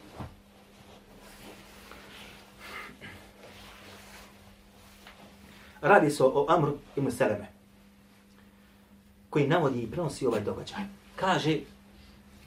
Radi 5.81 6.11
se 6.11 6.25
o 6.25 6.47
Amru 6.49 6.77
ibn 6.97 7.11
Seleme 7.11 7.49
koji 9.31 9.47
navodi 9.47 9.83
i 9.83 9.91
prenosi 9.91 10.27
ovaj 10.27 10.41
događaj. 10.41 10.83
Kaže, 11.17 11.59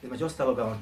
između 0.02 0.26
ostaloga 0.26 0.64
on, 0.64 0.80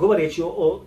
govoreći 0.00 0.42
o, 0.42 0.46
o 0.46 0.80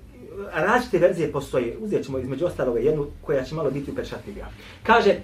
različite 0.54 0.98
verzije 0.98 1.32
postoje, 1.32 1.78
uzet 1.80 2.06
ćemo 2.06 2.20
između 2.20 2.46
ostaloga 2.46 2.80
jednu 2.80 3.06
koja 3.22 3.44
će 3.44 3.56
malo 3.56 3.72
biti 3.72 3.92
upečatljivija. 3.92 4.48
Kaže, 4.84 5.16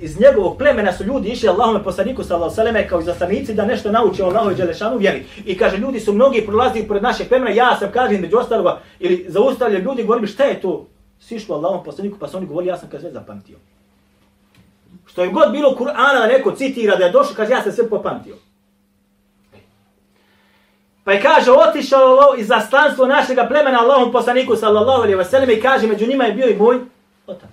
iz 0.00 0.20
njegovog 0.20 0.58
plemena 0.58 0.92
su 0.92 1.04
ljudi 1.04 1.28
išli 1.28 1.48
Allahome 1.48 1.84
poslaniku 1.84 2.24
sallallahu 2.24 2.54
saleme 2.54 2.88
kao 2.88 3.00
izaslanici 3.00 3.54
da 3.54 3.64
nešto 3.64 3.92
nauče 3.92 4.24
o 4.24 4.26
Allahove 4.26 4.54
Đelešanu 4.54 4.98
vjeri. 4.98 5.24
I 5.44 5.58
kaže, 5.58 5.76
ljudi 5.76 6.00
su 6.00 6.12
mnogi 6.12 6.46
prolazili 6.46 6.88
pored 6.88 7.02
naše 7.02 7.24
plemena, 7.24 7.50
ja 7.50 7.76
sam, 7.78 7.90
kaže, 7.92 8.14
između 8.14 8.36
ostaloga, 8.36 8.80
ili 9.00 9.26
zaustavljaju 9.28 9.84
ljudi, 9.84 10.02
govorili, 10.02 10.26
šta 10.26 10.44
je 10.44 10.60
to? 10.60 10.86
Sišlo 11.20 11.56
Allahom 11.56 11.84
poslaniku, 11.84 12.18
pa 12.18 12.28
su 12.28 12.36
oni 12.36 12.46
govorili, 12.46 12.70
ja 12.70 12.76
sam 12.76 12.88
kaže 12.88 13.02
sve 13.02 13.12
zapamtio. 13.12 13.56
Što 15.06 15.22
je 15.22 15.30
god 15.30 15.52
bilo 15.52 15.76
Kur'ana 15.78 16.18
da 16.18 16.26
neko 16.26 16.52
citira 16.52 16.96
da 16.96 17.04
je 17.04 17.12
došao, 17.12 17.34
kaže, 17.36 17.52
ja 17.52 17.62
sam 17.62 17.72
sve 17.72 17.88
popamtio. 17.88 18.36
Pa 21.08 21.12
je 21.12 21.22
kaže, 21.22 21.52
otišao 21.52 22.34
iz 22.38 22.46
zaslanstvo 22.46 23.06
našega 23.06 23.46
plemena 23.48 23.80
Allahom 23.80 24.12
poslaniku 24.12 24.56
sallallahu 24.56 25.02
alaihi 25.02 25.16
wasallam 25.16 25.58
i 25.58 25.60
kaže, 25.60 25.86
među 25.86 26.06
njima 26.06 26.24
je 26.24 26.32
bio 26.32 26.48
i 26.48 26.56
moj 26.56 26.80
otac. 27.26 27.50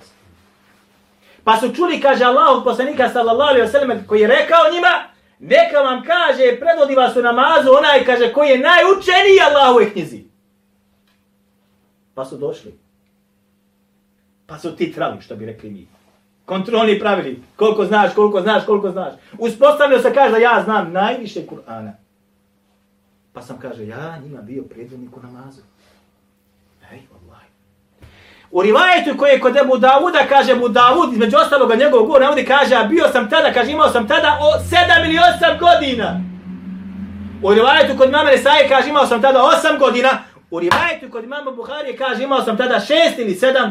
Pa 1.43 1.57
su 1.57 1.75
čuli, 1.75 2.01
kaže 2.01 2.23
Allahom 2.23 2.63
poslanika 2.63 3.09
sallallahu 3.09 3.49
alaihi 3.49 3.67
wasallam 3.67 4.07
koji 4.07 4.21
je 4.21 4.27
rekao 4.27 4.71
njima, 4.73 5.03
neka 5.39 5.79
vam 5.79 6.03
kaže, 6.03 6.59
predvodi 6.59 6.95
vas 6.95 7.15
u 7.15 7.21
namazu 7.21 7.69
onaj, 7.77 8.05
kaže, 8.05 8.33
koji 8.33 8.49
je 8.49 8.59
najučeniji 8.59 9.39
Allahove 9.49 9.91
knjizi. 9.91 10.23
Pa 12.15 12.25
su 12.25 12.37
došli. 12.37 12.79
Pa 14.47 14.59
su 14.59 14.75
ti 14.75 14.91
trali, 14.93 15.21
što 15.21 15.35
bi 15.35 15.45
rekli 15.45 15.69
mi. 15.69 15.87
Kontrolni 16.45 16.99
pravili. 16.99 17.43
Koliko 17.55 17.85
znaš, 17.85 18.13
koliko 18.13 18.41
znaš, 18.41 18.65
koliko 18.65 18.91
znaš. 18.91 19.13
Uspostavljao 19.37 19.99
se 19.99 20.13
kaže 20.13 20.41
ja 20.41 20.61
znam 20.65 20.91
najviše 20.91 21.39
Kur'ana. 21.47 22.04
Pa 23.35 23.41
sam 23.41 23.57
kaže, 23.59 23.87
ja 23.87 24.17
njima 24.23 24.41
bio 24.41 24.63
predvodnik 24.63 25.17
u 25.17 25.19
namazu. 25.21 25.61
Ej, 26.91 26.99
vallahi. 27.11 27.45
U 28.51 28.61
rivajetu 28.61 29.17
koji 29.17 29.31
je 29.31 29.39
kod 29.39 29.57
Ebu 29.57 29.77
Davuda, 29.77 30.19
kaže 30.29 30.55
mu 30.55 30.69
Davud, 30.69 31.13
između 31.13 31.37
ostaloga 31.37 31.75
njegovog 31.75 32.07
govora, 32.07 32.29
ovdje 32.29 32.45
kaže, 32.45 32.75
a 32.75 32.83
bio 32.83 33.07
sam 33.11 33.29
tada, 33.29 33.53
kaže, 33.53 33.71
imao 33.71 33.89
sam 33.89 34.07
tada 34.07 34.39
o 34.41 34.59
7 34.59 35.05
ili 35.05 35.19
8 35.41 35.59
godina. 35.59 36.21
U 37.43 37.53
rivajetu 37.53 37.97
kod 37.97 38.11
mame 38.11 38.31
Nesaje, 38.31 38.69
kaže, 38.69 38.89
imao 38.89 39.05
sam 39.05 39.21
tada 39.21 39.39
8 39.39 39.79
godina. 39.79 40.09
U 40.51 40.59
rivajetu 40.59 41.09
kod 41.11 41.27
mama 41.27 41.51
Buharije, 41.51 41.97
kaže, 41.97 42.23
imao 42.23 42.41
sam 42.43 42.57
tada 42.57 42.75
6 42.75 43.21
ili 43.21 43.33
7 43.33 43.69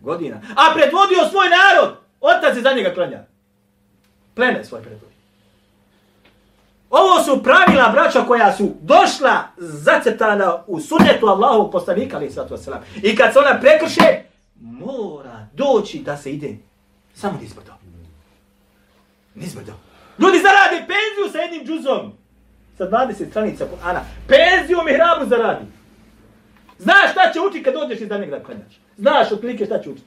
godina. 0.00 0.36
A 0.36 0.74
predvodio 0.74 1.28
svoj 1.30 1.46
narod. 1.48 1.96
Otac 2.20 2.56
je 2.56 2.62
za 2.62 2.72
njega 2.72 2.94
klanja. 2.94 3.24
Pleme 4.34 4.64
svoj 4.64 4.82
predvodio. 4.82 5.07
Ovo 6.90 7.22
su 7.22 7.42
pravila, 7.42 7.88
braća, 7.88 8.24
koja 8.24 8.56
su 8.56 8.74
došla 8.80 9.42
zacetana 9.56 10.62
u 10.66 10.80
sunnetu 10.80 11.26
Allahu 11.26 11.70
poslanika, 11.70 12.16
ali 12.16 12.30
sallatu 12.30 12.54
wasalam. 12.54 12.80
I 13.02 13.16
kad 13.16 13.32
se 13.32 13.38
ona 13.38 13.60
prekrše, 13.60 14.22
mora 14.60 15.46
doći 15.52 15.98
da 15.98 16.16
se 16.16 16.32
ide. 16.32 16.56
Samo 17.14 17.38
nizbrdo. 17.40 17.72
Nizbrdo. 19.34 19.72
Ljudi 20.18 20.38
zarade 20.38 20.86
penziju 20.86 21.32
sa 21.32 21.38
jednim 21.38 21.66
džuzom. 21.66 22.12
Sa 22.78 22.90
20 22.90 23.30
stranica 23.30 23.64
Kur'ana. 23.64 24.00
Penziju 24.28 24.78
mi 24.84 24.92
hrabu 24.92 25.26
zaradi. 25.28 25.64
Znaš 26.78 27.10
šta 27.12 27.32
će 27.32 27.40
učiti 27.40 27.64
kad 27.64 27.74
dođeš 27.74 28.00
iz 28.00 28.08
danog 28.08 28.28
klanjač. 28.28 28.72
Znaš 28.96 29.32
otprilike 29.32 29.66
šta 29.66 29.82
će 29.82 29.90
učiti. 29.90 30.06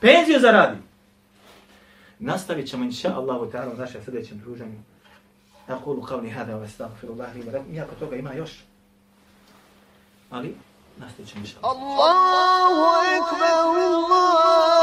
Penziju 0.00 0.40
zaradi. 0.40 0.76
Nastavit 2.18 2.68
ćemo 2.68 2.84
inša 2.84 3.14
Allah, 3.16 3.36
ta'ala 3.36 3.74
u 3.74 3.78
našem 3.78 4.00
sljedećem 4.04 4.38
druženju. 4.38 4.78
أقول 5.69 5.97
قولي 6.05 6.31
هذا 6.31 6.55
واستغفر 6.55 7.07
الله 7.07 7.33
لي 7.33 7.41
ولكم 7.47 7.65
إياك 7.71 7.87
توقع 7.99 8.19
إما 8.19 8.33
يوش 8.33 8.53
Ali, 10.33 10.57
nastavit 10.97 11.29
ćemo 11.29 11.45
inša 11.45 11.57
Allah. 11.61 11.97
الله 12.09 12.77
أكبر 13.17 13.65
الله 13.93 14.76